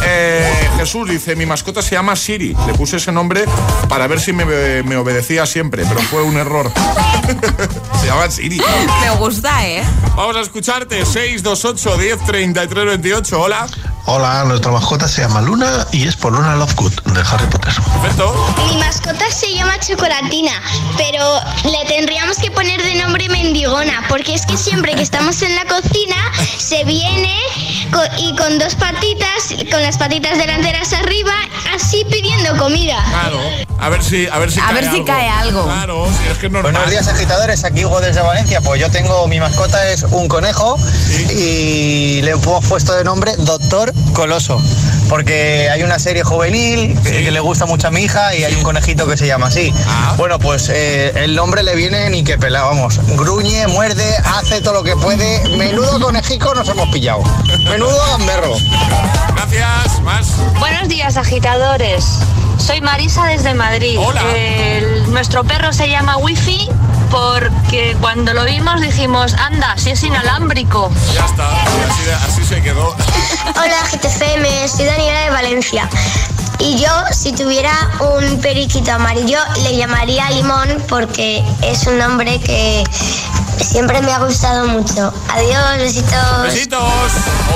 Eh, 0.06 0.70
Jesús 0.78 1.10
dice, 1.10 1.36
mi 1.36 1.46
mascota 1.46 1.82
se 1.82 1.96
llama 1.96 2.16
Siri. 2.16 2.56
Le 2.68 2.74
puse 2.74 2.98
ese 2.98 3.12
nombre 3.12 3.46
para 3.88 4.08
ver 4.08 4.20
si 4.20 4.34
me, 4.34 4.46
me 4.84 4.98
obedecía 4.98 5.46
siempre, 5.46 5.86
pero 5.88 6.02
fue 6.02 6.24
un 6.24 6.38
error. 6.38 6.72
se 8.02 8.08
llama 8.08 8.30
Siri. 8.30 8.62
Me 9.02 9.10
gusta, 9.18 9.68
¿eh? 9.68 9.84
Vamos 10.16 10.36
a 10.36 10.42
escucharte. 10.42 11.06
628 11.06 11.98
10 11.98 12.26
33 12.26 12.86
28. 12.86 13.42
Hola. 13.42 13.68
Hola, 14.12 14.44
nuestra 14.46 14.72
mascota 14.72 15.08
se 15.08 15.22
llama 15.22 15.40
Luna 15.42 15.86
y 15.92 16.08
es 16.08 16.16
por 16.16 16.34
Luna 16.34 16.56
Lovegood 16.56 16.94
de 17.14 17.22
Harry 17.22 17.46
Potter. 17.46 17.72
Perfecto. 18.02 18.34
Mi 18.58 18.80
mascota 18.80 19.30
se 19.30 19.54
llama 19.54 19.80
Chocolatina, 19.80 20.54
pero 20.98 21.24
le 21.72 21.86
tendríamos 21.88 22.38
que 22.38 22.49
poner 22.51 22.82
de 22.82 22.95
nombre 22.95 23.30
Mendigona, 23.30 24.03
porque 24.09 24.34
es 24.34 24.45
que 24.45 24.57
siempre 24.57 24.95
que 24.95 25.01
estamos 25.01 25.41
en 25.41 25.55
la 25.55 25.65
cocina 25.65 26.15
se 26.57 26.84
viene 26.84 27.36
co- 27.91 28.01
y 28.17 28.36
con 28.36 28.57
dos 28.59 28.76
patitas, 28.76 29.53
con 29.72 29.82
las 29.84 29.97
patitas 29.97 30.38
delanteras 30.38 30.93
arriba, 30.93 31.34
así 31.76 32.03
pidiendo 32.09 32.57
comida. 32.57 33.03
Claro. 33.09 33.39
A 33.82 33.89
ver 33.89 34.03
si, 34.03 34.28
a 34.28 34.38
ver 34.39 34.51
si 34.51 34.59
A 34.59 34.63
cae 34.65 34.74
ver 34.74 34.84
si 34.84 34.89
algo. 34.89 35.05
cae 35.05 35.30
algo. 35.30 35.63
Claro, 35.65 36.07
si 36.22 36.30
es 36.32 36.38
que 36.38 36.45
es 36.47 36.51
normal. 36.51 36.74
Buenos 36.74 36.89
días 36.91 37.07
agitadores, 37.07 37.63
aquí 37.63 37.86
Hugo 37.86 38.01
desde 38.01 38.22
Valencia. 38.22 38.59
Pues 38.61 38.82
yo 38.82 38.89
tengo, 38.91 39.26
mi 39.28 39.39
mascota 39.39 39.89
es 39.89 40.03
un 40.03 40.28
conejo 40.28 40.78
y 41.30 42.22
le 42.24 42.32
hemos 42.32 42.65
puesto 42.65 42.93
de 42.95 43.03
nombre 43.03 43.34
Doctor 43.38 43.93
Coloso. 44.13 44.61
Porque 45.10 45.70
hay 45.72 45.84
una 45.84 45.99
serie 45.99 46.24
juvenil 46.24 46.97
que, 47.01 47.24
que 47.24 47.32
le 47.32 47.39
gusta 47.39 47.66
mucho 47.66 47.88
a 47.88 47.91
mi 47.91 48.01
hija 48.03 48.36
y 48.36 48.43
hay 48.43 48.55
un 48.55 48.64
conejito 48.64 49.07
que 49.07 49.18
se 49.18 49.28
llama 49.28 49.47
así. 49.47 49.74
Bueno, 50.18 50.39
pues 50.39 50.70
eh, 50.70 51.12
el 51.16 51.36
nombre 51.36 51.64
le 51.64 51.76
viene 51.76 52.10
ni 52.10 52.24
que 52.24 52.38
pelado, 52.38 52.68
vamos. 52.68 52.99
Gruñe, 53.18 53.68
muerde, 53.68 54.16
hace 54.24 54.62
todo 54.62 54.76
lo 54.76 54.84
que 54.84 54.95
puede. 54.95 55.57
Menudo 55.57 55.99
conejico 55.99 56.53
nos 56.53 56.70
hemos 56.70 56.89
pillado. 56.89 57.24
Menudo 57.70 57.97
gamberro. 58.12 58.55
Gracias, 59.52 60.02
más. 60.02 60.28
Buenos 60.60 60.88
días, 60.88 61.18
agitadores. 61.18 62.06
Soy 62.58 62.82
Marisa 62.82 63.26
desde 63.26 63.54
Madrid. 63.54 63.97
El- 64.36 65.12
nuestro 65.12 65.43
perro 65.43 65.74
se 65.74 65.89
llama 65.89 66.18
Wifi 66.18 66.70
porque 67.10 67.97
cuando 68.00 68.34
lo 68.34 68.45
vimos 68.45 68.80
dijimos, 68.82 69.34
anda, 69.34 69.76
si 69.78 69.91
es 69.91 70.04
inalámbrico. 70.04 70.91
Ya 71.16 71.26
está. 71.26 71.50
Así, 71.50 72.10
así 72.28 72.45
se 72.45 72.62
quedó. 72.62 72.89
Hola 73.56 73.78
GTFM, 73.91 74.68
soy 74.68 74.86
Daniela 74.86 75.20
de 75.22 75.30
Valencia. 75.32 75.89
Y 76.60 76.78
yo, 76.80 76.89
si 77.12 77.32
tuviera 77.32 77.72
un 78.02 78.39
periquito 78.41 78.91
amarillo, 78.91 79.39
le 79.64 79.78
llamaría 79.78 80.30
Limón 80.32 80.84
porque 80.89 81.43
es 81.62 81.88
un 81.88 81.97
nombre 81.97 82.39
que 82.41 82.84
siempre 83.64 84.01
me 84.01 84.12
ha 84.12 84.20
gustado 84.20 84.68
mucho. 84.68 85.14
Adiós, 85.30 85.78
besitos. 85.78 86.43
Besitos. 86.43 86.82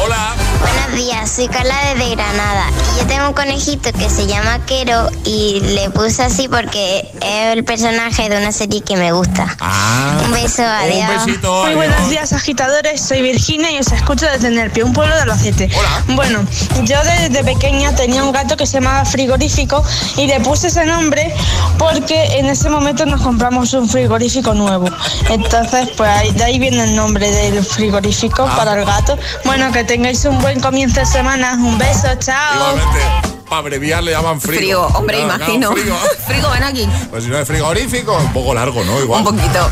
Hola. 0.03 0.33
Buenos 0.61 0.93
días, 0.95 1.29
soy 1.29 1.47
Carla 1.47 1.75
desde 1.93 2.15
Granada. 2.15 2.65
Y 2.95 2.99
yo 2.99 3.07
tengo 3.07 3.27
un 3.27 3.33
conejito 3.33 3.91
que 3.91 4.09
se 4.09 4.27
llama 4.27 4.59
Quero 4.65 5.09
y 5.25 5.59
le 5.59 5.89
puse 5.89 6.23
así 6.23 6.47
porque 6.47 7.11
es 7.21 7.53
el 7.53 7.63
personaje 7.65 8.29
de 8.29 8.37
una 8.37 8.51
serie 8.51 8.81
que 8.81 8.95
me 8.95 9.11
gusta. 9.11 9.57
un 10.25 10.31
beso, 10.31 10.63
adiós. 10.63 11.09
Ah, 11.09 11.25
besito, 11.25 11.63
Muy 11.65 11.75
buenos 11.75 12.09
días, 12.09 12.31
agitadores. 12.31 13.01
Soy 13.01 13.21
Virginia 13.21 13.71
y 13.71 13.79
os 13.79 13.91
escucho 13.91 14.25
desde 14.25 14.49
Nerpio, 14.51 14.85
un 14.85 14.93
pueblo 14.93 15.13
de 15.15 15.21
Albacete. 15.21 15.69
Bueno, 16.09 16.39
yo 16.83 16.97
desde 17.03 17.43
pequeña 17.43 17.93
tenía 17.95 18.23
un 18.23 18.31
gato 18.31 18.55
que 18.55 18.65
se 18.65 18.79
llamaba 18.79 19.03
Frigorífico 19.05 19.83
y 20.17 20.27
le 20.27 20.39
puse 20.39 20.67
ese 20.67 20.85
nombre 20.85 21.33
porque 21.77 22.37
en 22.37 22.45
ese 22.45 22.69
momento 22.69 23.05
nos 23.05 23.21
compramos 23.21 23.73
un 23.73 23.89
frigorífico 23.89 24.53
nuevo. 24.53 24.87
Entonces, 25.29 25.92
pues 25.97 26.09
ahí- 26.09 26.31
de 26.31 26.43
ahí 26.43 26.59
viene 26.59 26.83
el 26.83 26.95
nombre 26.95 27.29
del 27.31 27.63
frigorífico 27.63 28.47
Ah. 28.49 28.55
para 28.55 28.73
el 28.79 28.85
gato. 28.85 29.17
Bueno, 29.45 29.71
que 29.71 29.83
tengáis 29.83 30.23
un 30.25 30.39
buen 30.41 30.59
comienzo 30.59 30.99
de 30.99 31.05
semana. 31.05 31.53
Un 31.53 31.77
beso, 31.77 32.07
chao. 32.19 32.55
Igualmente, 32.55 33.32
para 33.53 33.59
abreviar 33.59 34.03
le 34.03 34.11
llaman 34.11 34.41
frigo. 34.41 34.57
Frigo, 34.57 34.81
hombre, 34.97 35.17
Claro, 35.17 35.35
claro, 35.37 35.53
imagino. 35.53 35.71
frigo. 35.73 35.95
Frigo, 36.27 36.49
ven 36.49 36.63
aquí. 36.63 36.89
Pues 37.11 37.23
si 37.25 37.29
no 37.29 37.37
es 37.37 37.47
frigorífico, 37.47 38.17
un 38.17 38.33
poco 38.33 38.53
largo, 38.55 38.83
¿no? 38.83 38.99
Igual. 38.99 39.19
Un 39.27 39.35
poquito. 39.35 39.69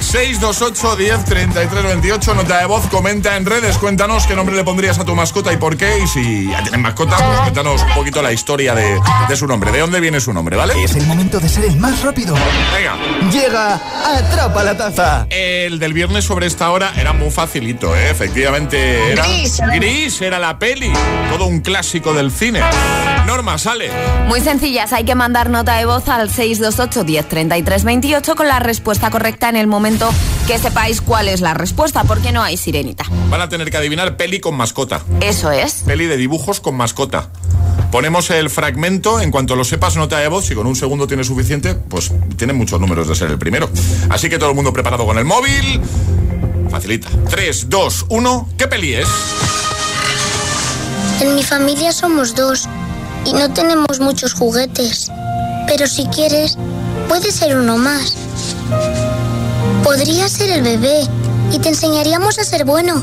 628 0.00 0.96
10 0.96 1.24
33 1.24 1.84
28, 1.84 2.34
nota 2.34 2.58
de 2.58 2.66
voz, 2.66 2.86
comenta 2.88 3.36
en 3.36 3.46
redes, 3.46 3.76
cuéntanos 3.78 4.26
qué 4.26 4.34
nombre 4.34 4.56
le 4.56 4.64
pondrías 4.64 4.98
a 4.98 5.04
tu 5.04 5.14
mascota 5.14 5.52
y 5.52 5.56
por 5.58 5.76
qué. 5.76 5.98
Y 6.02 6.08
si 6.08 6.50
ya 6.50 6.62
tienes 6.62 6.80
mascota, 6.80 7.16
pues 7.16 7.40
cuéntanos 7.42 7.82
un 7.82 7.94
poquito 7.94 8.20
la 8.22 8.32
historia 8.32 8.74
de, 8.74 8.98
de 9.28 9.36
su 9.36 9.46
nombre, 9.46 9.70
de 9.70 9.78
dónde 9.80 10.00
viene 10.00 10.20
su 10.20 10.32
nombre, 10.32 10.56
¿vale? 10.56 10.74
Es 10.82 10.96
el 10.96 11.06
momento 11.06 11.38
de 11.38 11.48
ser 11.48 11.64
el 11.66 11.76
más 11.76 12.02
rápido. 12.02 12.34
Venga. 12.74 12.96
Llega 13.30 13.80
Atrapa 14.16 14.64
la 14.64 14.76
Taza. 14.76 15.26
El 15.30 15.78
del 15.78 15.92
viernes 15.92 16.24
sobre 16.24 16.46
esta 16.46 16.70
hora 16.70 16.92
era 16.96 17.12
muy 17.12 17.30
facilito, 17.30 17.94
¿eh? 17.94 18.10
Efectivamente 18.10 19.12
era... 19.12 19.22
Gris. 19.24 19.60
Gris, 19.74 20.20
era 20.22 20.38
la 20.40 20.58
peli. 20.58 20.92
Todo 21.30 21.44
un 21.46 21.60
clásico 21.60 22.12
del 22.14 22.32
cine. 22.32 22.60
Norma, 23.26 23.58
sale. 23.58 23.90
Muy 24.26 24.40
sencillas, 24.40 24.92
hay 24.92 25.04
que 25.04 25.14
mandar 25.14 25.50
nota 25.50 25.76
de 25.76 25.84
voz 25.84 26.08
al 26.08 26.30
628 26.30 27.04
10 27.04 27.28
33 27.28 27.84
28 27.84 28.34
con 28.34 28.48
la 28.48 28.58
respuesta 28.58 29.10
correcta 29.10 29.48
en 29.48 29.56
el 29.56 29.66
momento 29.66 30.10
que 30.46 30.58
sepáis 30.58 31.00
cuál 31.00 31.28
es 31.28 31.40
la 31.40 31.54
respuesta, 31.54 32.04
porque 32.04 32.32
no 32.32 32.42
hay 32.42 32.56
sirenita. 32.56 33.04
Van 33.28 33.40
a 33.40 33.48
tener 33.48 33.70
que 33.70 33.76
adivinar 33.76 34.16
peli 34.16 34.40
con 34.40 34.56
mascota. 34.56 35.02
Eso 35.20 35.50
es. 35.50 35.82
Peli 35.86 36.06
de 36.06 36.16
dibujos 36.16 36.60
con 36.60 36.76
mascota. 36.76 37.30
Ponemos 37.90 38.30
el 38.30 38.50
fragmento, 38.50 39.20
en 39.20 39.30
cuanto 39.30 39.56
lo 39.56 39.64
sepas, 39.64 39.96
nota 39.96 40.18
de 40.18 40.28
voz. 40.28 40.46
Si 40.46 40.54
con 40.54 40.66
un 40.66 40.76
segundo 40.76 41.06
tienes 41.06 41.26
suficiente, 41.26 41.74
pues 41.74 42.12
tiene 42.36 42.52
muchos 42.52 42.80
números 42.80 43.08
de 43.08 43.14
ser 43.16 43.30
el 43.30 43.38
primero. 43.38 43.68
Así 44.08 44.28
que 44.28 44.38
todo 44.38 44.50
el 44.50 44.54
mundo 44.54 44.72
preparado 44.72 45.04
con 45.04 45.18
el 45.18 45.24
móvil. 45.24 45.80
Facilita. 46.70 47.08
3, 47.28 47.68
2, 47.68 48.06
1. 48.08 48.48
¿Qué 48.56 48.68
peli 48.68 48.94
es? 48.94 49.08
En 51.20 51.34
mi 51.34 51.42
familia 51.42 51.92
somos 51.92 52.34
dos 52.34 52.68
y 53.24 53.32
no 53.32 53.52
tenemos 53.52 54.00
muchos 54.00 54.34
juguetes. 54.34 55.10
Pero 55.66 55.86
si 55.86 56.06
quieres, 56.06 56.56
puede 57.08 57.30
ser 57.30 57.56
uno 57.56 57.76
más. 57.78 58.14
Podría 59.84 60.28
ser 60.28 60.50
el 60.50 60.62
bebé 60.62 61.00
y 61.52 61.58
te 61.58 61.68
enseñaríamos 61.68 62.38
a 62.38 62.44
ser 62.44 62.64
bueno. 62.64 63.02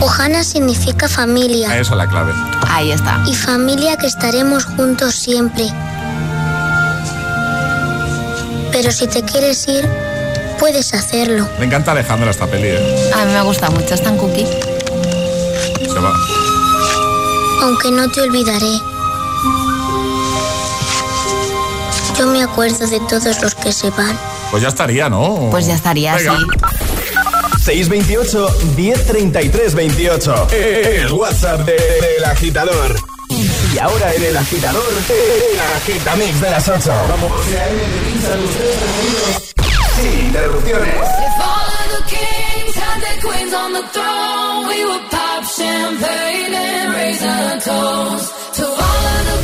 Ohana 0.00 0.44
significa 0.44 1.08
familia 1.08 1.68
Esa 1.78 1.92
es 1.92 1.96
la 1.96 2.06
clave. 2.06 2.32
Ahí 2.68 2.90
está. 2.92 3.22
y 3.26 3.34
familia 3.34 3.96
que 3.96 4.06
estaremos 4.06 4.64
juntos 4.64 5.14
siempre. 5.14 5.66
Pero 8.70 8.90
si 8.92 9.06
te 9.06 9.22
quieres 9.22 9.66
ir, 9.68 9.88
puedes 10.58 10.92
hacerlo. 10.94 11.48
Me 11.58 11.66
encanta 11.66 11.92
Alejandra 11.92 12.30
esta 12.30 12.46
peli. 12.46 12.68
¿eh? 12.68 13.12
A 13.14 13.24
mí 13.24 13.32
me 13.32 13.40
gusta 13.42 13.70
mucho, 13.70 13.94
es 13.94 14.02
tan 14.02 14.16
cookie. 14.18 14.46
Se 15.94 16.00
va. 16.00 16.12
aunque 17.62 17.90
no 17.92 18.10
te 18.10 18.20
olvidaré. 18.22 18.80
Yo 22.18 22.26
me 22.26 22.42
acuerdo 22.42 22.86
de 22.86 23.00
todos 23.00 23.40
los 23.42 23.54
que 23.54 23.72
se 23.72 23.90
van. 23.90 24.18
Pues 24.50 24.62
ya 24.62 24.68
estaría, 24.68 25.08
¿no? 25.08 25.48
Pues 25.50 25.66
ya 25.66 25.74
estaría 25.74 26.14
Venga. 26.16 26.32
así. 26.34 26.44
628 27.64 28.56
1033 28.76 29.74
28. 29.74 30.48
El 30.52 31.12
WhatsApp 31.12 31.60
de- 31.60 31.72
del 31.72 32.24
agitador. 32.24 32.94
Y 33.72 33.78
ahora 33.78 34.12
en 34.14 34.22
el 34.22 34.36
agitador, 34.36 34.84
el 35.08 35.60
agitamix 35.76 36.40
de 36.40 36.50
las 36.50 36.68
8. 36.68 36.92
Vamos. 37.08 37.32
Sin 39.96 40.26
interrupciones. 40.26 40.94
If 40.94 41.40
all 41.40 41.66
of 41.66 41.88
the 41.98 42.02
kings 42.14 42.76
had 42.76 43.00
their 43.00 43.20
queens 43.20 43.52
on 43.54 43.72
the 43.72 43.82
throne, 43.92 44.66
we 44.68 44.84
would 44.84 45.10
champagne 45.56 46.54
and 46.54 46.92
raisin 46.94 47.60
toast 47.60 48.54
to 48.54 48.64
all 48.66 49.06
of 49.06 49.24
the 49.28 49.43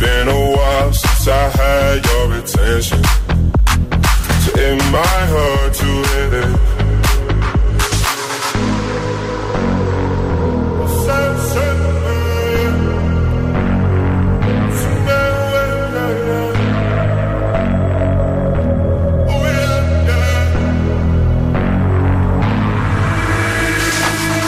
Been 0.00 0.28
a 0.28 0.50
while 0.56 0.92
since 0.94 1.28
I 1.28 1.50
had 1.50 2.06
your 2.06 2.32
attention. 2.38 3.04
So 4.44 4.50
it 4.56 4.76
might 4.90 5.26
hurt 5.28 5.74
to 5.74 5.90
hit 6.10 6.32
it. 6.40 6.56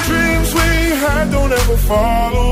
Dreams 0.06 0.50
we 0.54 0.60
had 0.96 1.30
don't 1.30 1.52
ever 1.52 1.76
fall 1.76 2.32
away. 2.36 2.51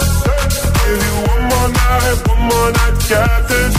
Give 0.91 0.99
you 0.99 1.15
one 1.23 1.43
more 1.47 1.69
night, 1.69 2.17
one 2.27 2.43
more 2.51 2.71
night 2.77 2.95
get 3.07 3.47
this. 3.47 3.75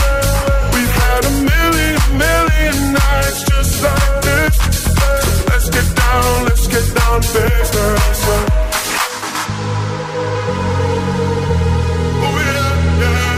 We've 0.73 0.95
had 1.03 1.21
a 1.25 1.33
million, 1.51 1.97
million 2.17 2.75
nights 2.93 3.39
just 3.49 3.73
like 3.83 4.15
this. 4.25 4.53
So 4.97 5.07
let's 5.51 5.67
get 5.69 5.87
down, 5.95 6.45
let's 6.45 6.65
get 6.73 6.85
down 6.95 7.21
to 7.21 7.27
business. 7.37 8.19
Oh, 12.25 12.37
yeah, 12.49 13.01
yeah. 13.01 13.29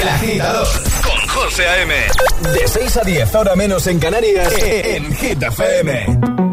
El 0.00 0.08
agitador 0.08 0.68
con 1.04 1.20
José 1.28 1.64
A.M. 1.68 1.92
De 2.54 2.68
6 2.68 2.96
a 2.96 3.02
10, 3.02 3.34
ahora 3.34 3.54
menos 3.54 3.86
en 3.86 3.98
Canarias, 3.98 4.50
en 4.62 5.12
Hit 5.12 5.42
FM. 5.42 6.49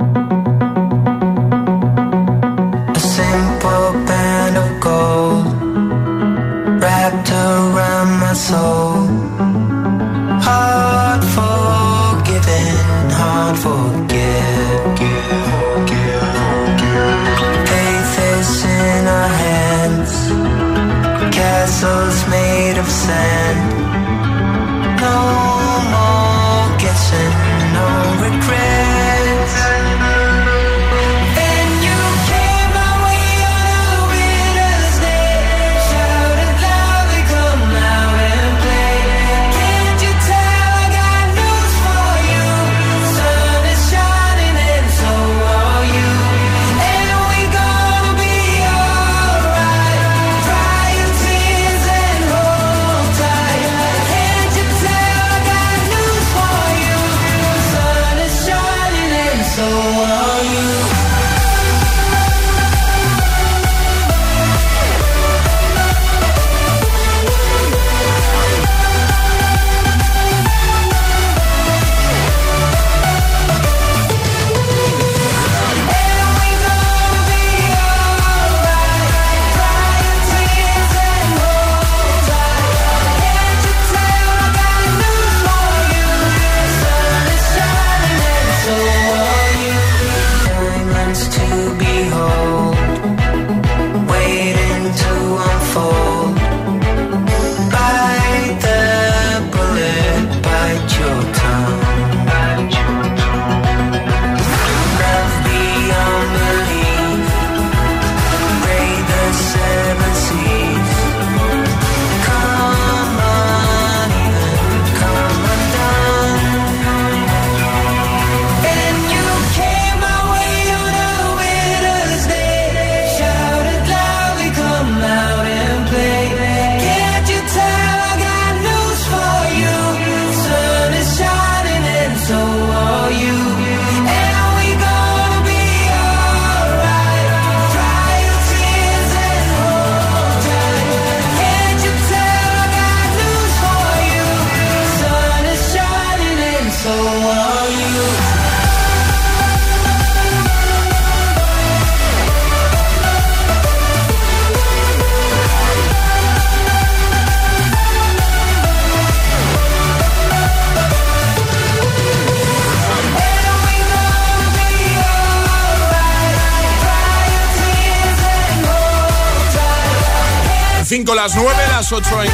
Around 7.29 8.19
my 8.19 8.33
soul. 8.33 9.07
Hard 10.47 11.23
hard. 11.33 11.67
Faith 17.71 18.15
is 18.33 18.63
in 18.63 19.07
our 19.07 19.31
hands, 19.45 20.13
castles 21.35 22.17
made 22.29 22.77
of 22.77 22.87
sand. 22.87 23.46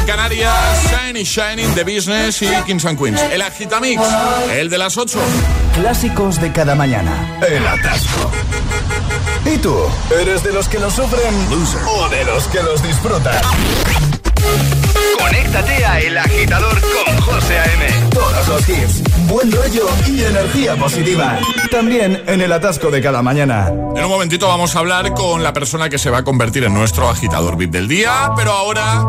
En 0.04 0.06
Canarias, 0.06 0.54
Shiny 0.90 1.24
Shining, 1.24 1.74
The 1.74 1.84
Business 1.84 2.42
y 2.42 2.48
Kings 2.66 2.84
and 2.84 2.98
Queens. 2.98 3.20
El 3.20 3.42
Agitamix, 3.42 4.02
el 4.52 4.70
de 4.70 4.78
las 4.78 4.96
8. 4.96 5.18
Clásicos 5.74 6.40
de 6.40 6.52
cada 6.52 6.74
mañana. 6.74 7.38
El 7.46 7.66
atasco. 7.66 8.30
¿Y 9.44 9.58
tú? 9.58 9.76
¿Eres 10.20 10.42
de 10.42 10.52
los 10.52 10.68
que 10.68 10.78
lo 10.78 10.90
sufren 10.90 11.34
o 11.86 12.08
de 12.08 12.24
los 12.24 12.46
que 12.48 12.62
los 12.62 12.82
disfrutan? 12.82 13.34
Conéctate 15.18 15.84
a 15.84 16.00
El 16.00 16.18
Agitador 16.18 16.80
con 16.80 17.20
José 17.20 17.58
A.M. 17.58 17.86
Todos 18.10 18.48
los 18.48 18.68
hits, 18.68 19.02
buen 19.28 19.50
rollo 19.50 19.88
y 20.06 20.22
energía 20.22 20.76
positiva. 20.76 21.38
También 21.70 22.22
en 22.26 22.40
el 22.40 22.52
atasco 22.52 22.90
de 22.90 23.00
cada 23.00 23.22
mañana. 23.22 23.68
En 23.68 24.04
un 24.04 24.08
momentito 24.08 24.48
vamos 24.48 24.76
a 24.76 24.80
hablar 24.80 25.12
con 25.14 25.42
la 25.42 25.52
persona 25.52 25.88
que 25.88 25.98
se 25.98 26.10
va 26.10 26.18
a 26.18 26.24
convertir 26.24 26.64
en 26.64 26.74
nuestro 26.74 27.08
agitador 27.08 27.56
VIP 27.56 27.70
del 27.70 27.88
día, 27.88 28.30
pero 28.36 28.52
ahora 28.52 29.04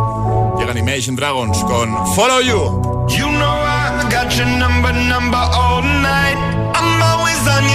llegan 0.58 0.78
Imagine 0.78 1.16
Dragons 1.18 1.58
con 1.64 2.16
Follow 2.16 2.42
You. 2.42 3.08
You 3.10 3.28
know 3.30 3.46
I 3.46 4.04
got 4.10 4.32
your 4.36 4.48
number, 4.48 4.94
number 4.94 5.38
all 5.38 5.84
night. 5.84 6.38
I'm 6.74 7.02
always 7.02 7.48
on 7.48 7.64
your 7.70 7.75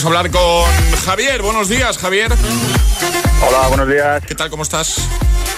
Vamos 0.00 0.14
a 0.14 0.16
hablar 0.18 0.30
con 0.30 0.96
Javier. 1.04 1.42
Buenos 1.42 1.68
días, 1.68 1.98
Javier. 1.98 2.32
Hola, 3.44 3.66
buenos 3.66 3.88
días. 3.88 4.22
¿Qué 4.24 4.36
tal? 4.36 4.48
¿Cómo 4.48 4.62
estás? 4.62 5.00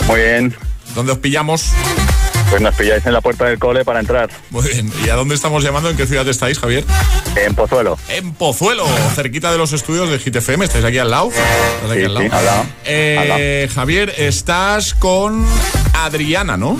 Muy 0.07 0.18
bien. 0.18 0.57
¿Dónde 0.95 1.12
os 1.12 1.18
pillamos? 1.18 1.66
Pues 2.49 2.62
nos 2.62 2.74
pilláis 2.74 3.05
en 3.05 3.12
la 3.12 3.20
puerta 3.20 3.45
del 3.45 3.59
cole 3.59 3.84
para 3.84 4.01
entrar. 4.01 4.30
Muy 4.49 4.66
bien. 4.66 4.91
¿Y 5.05 5.11
a 5.11 5.14
dónde 5.16 5.34
estamos 5.34 5.62
llamando? 5.62 5.91
¿En 5.91 5.97
qué 5.99 6.07
ciudad 6.07 6.26
estáis, 6.26 6.59
Javier? 6.59 6.86
En 7.36 7.55
Pozuelo. 7.55 7.99
En 8.09 8.32
Pozuelo, 8.32 8.86
cerquita 9.14 9.53
de 9.53 9.59
los 9.59 9.74
estudios 9.74 10.09
de 10.09 10.16
GTFM. 10.16 10.64
¿Estáis 10.64 10.86
aquí 10.86 10.97
al 10.97 11.11
lado? 11.11 11.28
¿Estás 11.28 11.91
aquí 11.91 11.99
Sí, 12.01 12.05
al 12.07 12.14
lado? 12.14 12.26
sí, 12.26 12.34
al 12.34 12.45
lado. 12.47 12.64
Eh, 12.86 13.68
Javier, 13.74 14.14
estás 14.16 14.95
con 14.95 15.45
Adriana, 15.93 16.57
¿no? 16.57 16.78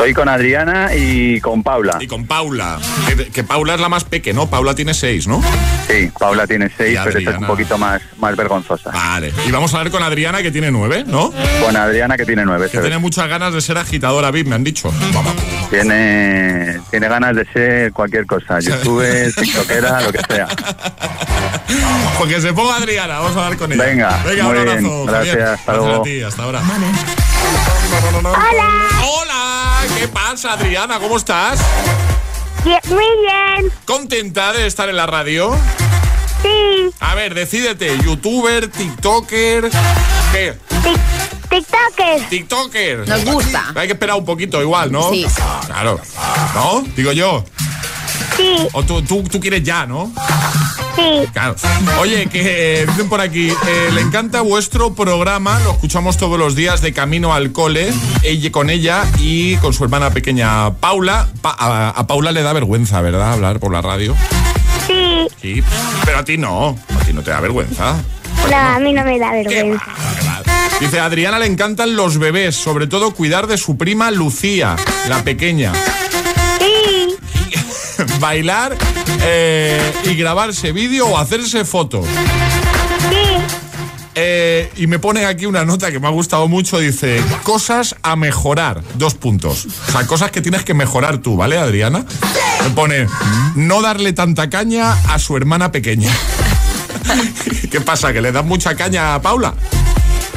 Estoy 0.00 0.14
con 0.14 0.30
Adriana 0.30 0.94
y 0.96 1.42
con 1.42 1.62
Paula. 1.62 1.98
Y 2.00 2.06
con 2.06 2.24
Paula. 2.24 2.78
Que, 3.06 3.26
que 3.26 3.44
Paula 3.44 3.74
es 3.74 3.80
la 3.80 3.90
más 3.90 4.04
peque, 4.04 4.32
¿no? 4.32 4.48
Paula 4.48 4.74
tiene 4.74 4.94
seis, 4.94 5.26
¿no? 5.26 5.42
Sí, 5.86 6.10
Paula 6.18 6.46
tiene 6.46 6.70
seis, 6.74 6.98
pero 7.04 7.18
esta 7.18 7.32
es 7.32 7.36
un 7.36 7.46
poquito 7.46 7.76
más, 7.76 8.00
más 8.16 8.34
vergonzosa. 8.34 8.92
Vale. 8.92 9.30
Y 9.46 9.50
vamos 9.50 9.74
a 9.74 9.82
ver 9.82 9.90
con 9.90 10.02
Adriana, 10.02 10.40
que 10.40 10.50
tiene 10.50 10.70
nueve, 10.70 11.04
¿no? 11.06 11.30
Con 11.62 11.76
Adriana 11.76 12.16
que 12.16 12.24
tiene 12.24 12.46
nueve. 12.46 12.70
Que 12.72 12.78
tiene 12.78 12.96
muchas 12.96 13.28
ganas 13.28 13.52
de 13.52 13.60
ser 13.60 13.76
agitadora 13.76 14.30
VIP, 14.30 14.46
me 14.46 14.54
han 14.54 14.64
dicho. 14.64 14.90
Vamos. 15.12 15.34
Tiene, 15.68 16.80
tiene 16.90 17.06
ganas 17.06 17.36
de 17.36 17.44
ser 17.52 17.92
cualquier 17.92 18.24
cosa, 18.24 18.58
youtuber, 18.58 19.34
tiktokera, 19.34 20.00
lo 20.00 20.12
que 20.12 20.20
sea. 20.30 20.48
Porque 22.18 22.40
se 22.40 22.54
ponga 22.54 22.76
Adriana, 22.76 23.18
vamos 23.18 23.36
a 23.36 23.44
hablar 23.44 23.58
con 23.58 23.70
ella. 23.70 23.84
Venga, 23.84 24.22
Venga, 24.24 24.44
muy 24.44 24.52
un 24.52 24.58
abrazo, 24.60 24.80
bien, 24.80 25.06
gracias, 25.06 25.36
hasta 25.36 25.72
Gracias 25.72 25.76
luego. 25.76 26.00
a 26.00 26.02
ti, 26.04 26.22
hasta 26.22 26.42
ahora. 26.42 26.62
Hola. 28.24 28.90
¿Qué 29.98 30.08
pasa, 30.08 30.52
Adriana? 30.52 30.98
¿Cómo 30.98 31.16
estás? 31.16 31.60
Bien, 32.64 32.80
muy 32.88 33.04
bien. 33.22 33.72
¿Contenta 33.84 34.52
de 34.52 34.66
estar 34.66 34.88
en 34.88 34.96
la 34.96 35.06
radio? 35.06 35.56
Sí. 36.42 36.90
A 37.00 37.14
ver, 37.14 37.34
decídete, 37.34 37.98
youtuber, 37.98 38.68
tiktoker, 38.70 39.70
¿qué? 40.32 40.54
TikToker. 41.48 42.28
TikToker. 42.28 43.08
Nos 43.08 43.24
gusta. 43.24 43.72
Hay 43.74 43.86
que 43.86 43.94
esperar 43.94 44.16
un 44.16 44.24
poquito 44.24 44.60
igual, 44.62 44.92
¿no? 44.92 45.10
Sí. 45.10 45.26
Claro. 45.66 46.00
¿No? 46.54 46.82
Digo 46.96 47.12
yo. 47.12 47.44
Sí. 48.36 48.56
O 48.72 48.82
tú, 48.84 49.02
tú, 49.02 49.22
tú 49.24 49.40
quieres 49.40 49.62
ya, 49.62 49.86
¿no? 49.86 50.12
Sí. 50.96 51.26
Claro. 51.32 51.54
Oye, 52.00 52.26
que 52.26 52.80
eh, 52.82 52.86
dicen 52.86 53.08
por 53.08 53.20
aquí, 53.20 53.48
eh, 53.50 53.90
le 53.94 54.00
encanta 54.00 54.40
vuestro 54.42 54.94
programa, 54.94 55.58
lo 55.60 55.72
escuchamos 55.72 56.16
todos 56.16 56.38
los 56.38 56.54
días 56.54 56.80
de 56.82 56.92
camino 56.92 57.32
al 57.32 57.52
cole, 57.52 57.92
ella 58.22 58.50
con 58.52 58.70
ella 58.70 59.04
y 59.18 59.56
con 59.58 59.72
su 59.72 59.84
hermana 59.84 60.10
pequeña 60.10 60.74
Paula. 60.74 61.28
Pa- 61.40 61.56
a, 61.58 61.90
a 61.90 62.06
Paula 62.06 62.32
le 62.32 62.42
da 62.42 62.52
vergüenza, 62.52 63.00
¿verdad? 63.00 63.32
Hablar 63.34 63.60
por 63.60 63.72
la 63.72 63.80
radio. 63.82 64.16
Sí. 64.86 65.26
Sí, 65.40 65.62
pero 66.04 66.18
a 66.18 66.24
ti 66.24 66.36
no, 66.36 66.76
a 67.00 67.04
ti 67.04 67.12
no 67.12 67.22
te 67.22 67.30
da 67.30 67.40
vergüenza. 67.40 67.94
No, 68.50 68.56
a 68.56 68.78
mí 68.80 68.92
no 68.92 69.04
me 69.04 69.18
da 69.18 69.30
vergüenza. 69.32 69.84
Dice, 70.80 70.98
a 70.98 71.04
Adriana 71.04 71.38
le 71.38 71.46
encantan 71.46 71.94
los 71.94 72.18
bebés, 72.18 72.56
sobre 72.56 72.86
todo 72.86 73.12
cuidar 73.12 73.46
de 73.46 73.58
su 73.58 73.76
prima 73.76 74.10
Lucía, 74.10 74.76
la 75.08 75.22
pequeña. 75.22 75.72
Sí. 76.58 77.16
Bailar 78.20 78.76
eh, 79.22 79.92
y 80.04 80.14
grabarse 80.14 80.72
vídeo 80.72 81.06
o 81.06 81.18
hacerse 81.18 81.64
fotos. 81.64 82.06
Eh, 84.14 84.70
y 84.76 84.86
me 84.86 84.98
pone 84.98 85.24
aquí 85.24 85.46
una 85.46 85.64
nota 85.64 85.90
que 85.90 86.00
me 86.00 86.08
ha 86.08 86.10
gustado 86.10 86.48
mucho, 86.48 86.78
dice, 86.78 87.22
cosas 87.42 87.96
a 88.02 88.16
mejorar, 88.16 88.82
dos 88.94 89.14
puntos. 89.14 89.66
O 89.88 89.92
sea, 89.92 90.06
cosas 90.06 90.30
que 90.30 90.40
tienes 90.40 90.64
que 90.64 90.74
mejorar 90.74 91.18
tú, 91.18 91.36
¿vale, 91.36 91.56
Adriana? 91.56 92.04
Me 92.62 92.70
pone, 92.70 93.06
no 93.54 93.80
darle 93.80 94.12
tanta 94.12 94.50
caña 94.50 94.92
a 95.08 95.18
su 95.18 95.36
hermana 95.36 95.72
pequeña. 95.72 96.12
¿Qué 97.70 97.80
pasa? 97.80 98.12
¿Que 98.12 98.20
le 98.20 98.32
das 98.32 98.44
mucha 98.44 98.74
caña 98.74 99.14
a 99.14 99.22
Paula? 99.22 99.54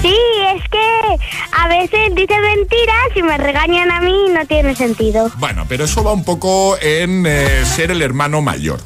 Sí, 0.04 0.14
es 0.54 0.70
que 0.70 1.24
a 1.54 1.68
veces 1.70 2.14
dice 2.14 2.34
mentiras 2.42 3.08
y 3.16 3.24
me 3.24 3.38
regañan 3.38 3.90
a 3.90 4.02
mí 4.02 4.14
y 4.28 4.34
no 4.34 4.46
tiene 4.46 4.76
sentido. 4.76 5.32
Bueno, 5.38 5.66
pero 5.70 5.86
eso 5.86 6.04
va 6.04 6.12
un 6.12 6.26
poco 6.26 6.78
en 6.82 7.26
eh, 7.26 7.64
ser 7.66 7.90
el 7.90 8.02
hermano 8.02 8.42
mayor. 8.42 8.82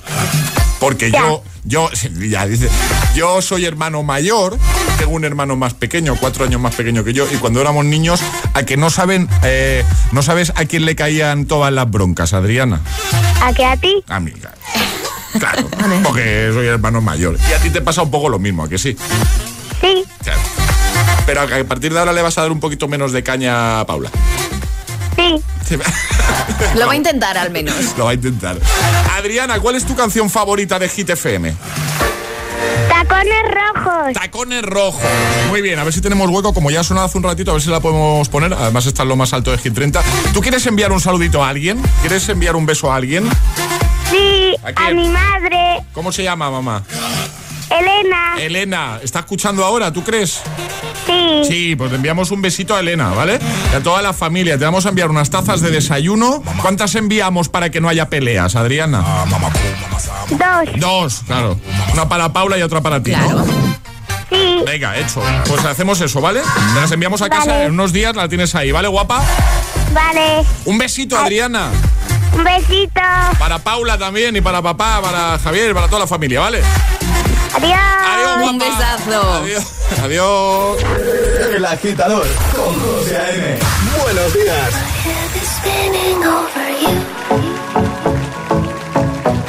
Porque 0.80 1.10
yo, 1.12 1.42
yo, 1.64 1.90
ya 2.30 2.46
dice, 2.46 2.70
yo 3.16 3.42
soy 3.42 3.66
hermano 3.66 4.04
mayor, 4.04 4.60
tengo 5.00 5.14
un 5.14 5.26
hermano 5.26 5.56
más 5.56 5.74
pequeño, 5.74 6.16
cuatro 6.20 6.46
años 6.46 6.62
más 6.62 6.76
pequeño 6.76 7.04
que 7.04 7.14
yo, 7.14 7.26
y 7.34 7.38
cuando 7.38 7.60
éramos 7.62 7.84
niños, 7.86 8.22
a 8.54 8.62
que 8.62 8.78
no 8.78 8.92
saben, 8.92 9.28
eh, 9.42 9.84
no 10.12 10.22
sabes 10.22 10.54
a 10.56 10.66
quién 10.66 10.86
le 10.86 10.96
caían 10.96 11.46
todas 11.46 11.74
las 11.74 11.90
broncas, 11.90 12.34
Adriana. 12.34 12.80
¿A 13.42 13.54
qué 13.54 13.66
a 13.66 13.76
ti? 13.76 14.04
A 14.08 14.20
mí, 14.20 14.32
claro. 14.34 14.58
Claro, 15.40 15.68
porque 16.04 16.52
soy 16.54 16.68
hermano 16.68 17.02
mayor. 17.02 17.38
Y 17.50 17.54
a 17.54 17.58
ti 17.58 17.72
te 17.72 17.82
pasa 17.82 18.04
un 18.04 18.12
poco 18.12 18.30
lo 18.30 18.38
mismo, 18.38 18.64
¿a 18.64 18.70
que 18.70 18.78
sí? 18.78 18.96
Sí. 19.82 20.04
Claro. 20.24 20.67
Pero 21.28 21.42
a 21.42 21.48
partir 21.66 21.94
de 21.94 22.00
ahora 22.00 22.14
le 22.14 22.22
vas 22.24 22.38
a 22.38 22.42
dar 22.42 22.52
un 22.52 22.60
poquito 22.60 22.88
menos 22.88 23.12
de 23.12 23.22
caña 23.22 23.82
a 23.82 23.86
Paula. 23.86 24.10
Sí. 25.16 25.78
Lo 26.76 26.88
va 26.88 26.94
a 26.94 26.96
intentar 26.96 27.38
al 27.38 27.52
menos. 27.52 27.76
Lo 27.98 28.06
va 28.06 28.12
a 28.12 28.14
intentar. 28.14 28.58
Adriana, 29.18 29.60
¿cuál 29.60 29.76
es 29.76 29.86
tu 29.86 29.94
canción 29.96 30.30
favorita 30.30 30.80
de 30.80 30.88
Hit 30.88 31.10
FM? 31.10 31.54
Tacones 32.88 33.44
rojos. 33.52 34.14
Tacones 34.14 34.64
rojos. 34.64 35.02
Muy 35.50 35.62
bien, 35.62 35.78
a 35.80 35.84
ver 35.84 35.92
si 35.92 36.00
tenemos 36.00 36.30
hueco. 36.30 36.54
Como 36.54 36.72
ya 36.72 36.80
ha 36.80 36.84
sonado 36.84 37.08
hace 37.08 37.18
un 37.18 37.26
ratito, 37.26 37.52
a 37.52 37.56
ver 37.56 37.62
si 37.62 37.70
la 37.70 37.82
podemos 37.82 38.30
poner. 38.30 38.54
Además 38.54 38.86
está 38.86 39.04
en 39.04 39.10
lo 39.10 39.18
más 39.18 39.34
alto 39.34 39.52
de 39.52 39.58
Hit 39.58 39.74
30. 39.74 40.02
¿Tú 40.34 40.40
quieres 40.42 40.66
enviar 40.66 40.94
un 40.94 41.02
saludito 41.02 41.44
a 41.44 41.50
alguien? 41.50 41.82
¿Quieres 42.02 42.28
enviar 42.30 42.56
un 42.56 42.66
beso 42.66 42.90
a 42.92 42.96
alguien? 42.96 43.30
Sí, 44.10 44.56
¿A 44.76 44.92
mi 44.92 45.10
madre, 45.10 45.84
¿Cómo 45.94 46.14
se 46.14 46.24
llama, 46.24 46.50
mamá? 46.50 46.84
Elena. 47.70 48.36
Elena, 48.40 49.00
¿está 49.04 49.20
escuchando 49.20 49.66
ahora, 49.66 49.92
tú 49.92 50.02
crees? 50.02 50.40
Sí. 51.08 51.42
Sí, 51.48 51.76
pues 51.76 51.90
te 51.90 51.96
enviamos 51.96 52.32
un 52.32 52.42
besito 52.42 52.76
a 52.76 52.82
Elena, 52.82 53.10
¿vale? 53.10 53.40
Y 53.72 53.76
a 53.76 53.82
toda 53.82 54.02
la 54.02 54.14
familia. 54.14 54.58
Te 54.58 54.66
vamos 54.66 54.86
a 54.86 54.90
enviar 54.90 55.10
unas 55.10 55.30
tazas 55.30 55.62
de 55.62 55.72
desayuno. 55.72 56.44
¿Cuántas 56.62 56.94
enviamos 56.96 57.50
para 57.50 57.70
que 57.70 57.80
no 57.82 57.88
haya 57.90 58.10
peleas, 58.10 58.56
Adriana? 58.56 59.04
Dos. 60.30 60.80
Dos, 60.80 61.24
claro. 61.26 61.58
Una 61.94 62.10
para 62.10 62.34
Paula 62.34 62.58
y 62.58 62.62
otra 62.62 62.82
para 62.82 63.02
ti, 63.02 63.12
¿no? 63.12 63.46
Sí. 64.30 64.62
Venga, 64.66 64.98
hecho. 64.98 65.24
Pues 65.48 65.64
hacemos 65.64 66.02
eso, 66.02 66.20
¿vale? 66.20 66.42
Te 66.74 66.82
las 66.82 66.92
enviamos 66.92 67.22
a 67.22 67.30
casa 67.30 67.52
Vale. 67.52 67.66
en 67.66 67.72
unos 67.72 67.94
días, 67.94 68.14
la 68.14 68.28
tienes 68.28 68.54
ahí, 68.56 68.74
¿vale, 68.74 68.90
guapa? 68.90 69.24
Vale. 69.94 70.44
Un 70.66 70.78
besito, 70.78 71.18
Adriana. 71.18 71.70
Un 72.34 72.44
besito. 72.44 73.00
Para 73.40 73.60
Paula 73.60 73.98
también 73.98 74.36
y 74.36 74.42
para 74.42 74.62
papá, 74.62 75.00
para 75.02 75.40
Javier, 75.40 75.74
para 75.74 75.88
toda 75.88 76.00
la 76.02 76.08
familia, 76.08 76.42
¿vale? 76.42 76.62
Adiós. 77.58 77.80
Adiós, 78.14 78.38
guapa. 78.38 78.52
Un 78.52 78.58
besazo. 78.60 79.22
Adiós. 79.42 79.66
Adiós. 80.04 80.78
El 81.56 81.66
agitador 81.66 82.28
con 82.56 82.80
José 82.80 83.18
A.M. 83.18 83.60
Buenos 84.04 84.34
días. 84.34 84.74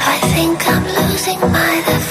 I 0.01 0.19
think 0.33 0.67
I'm 0.67 0.85
losing 0.85 1.39
my 1.51 1.83
defense. 1.85 2.08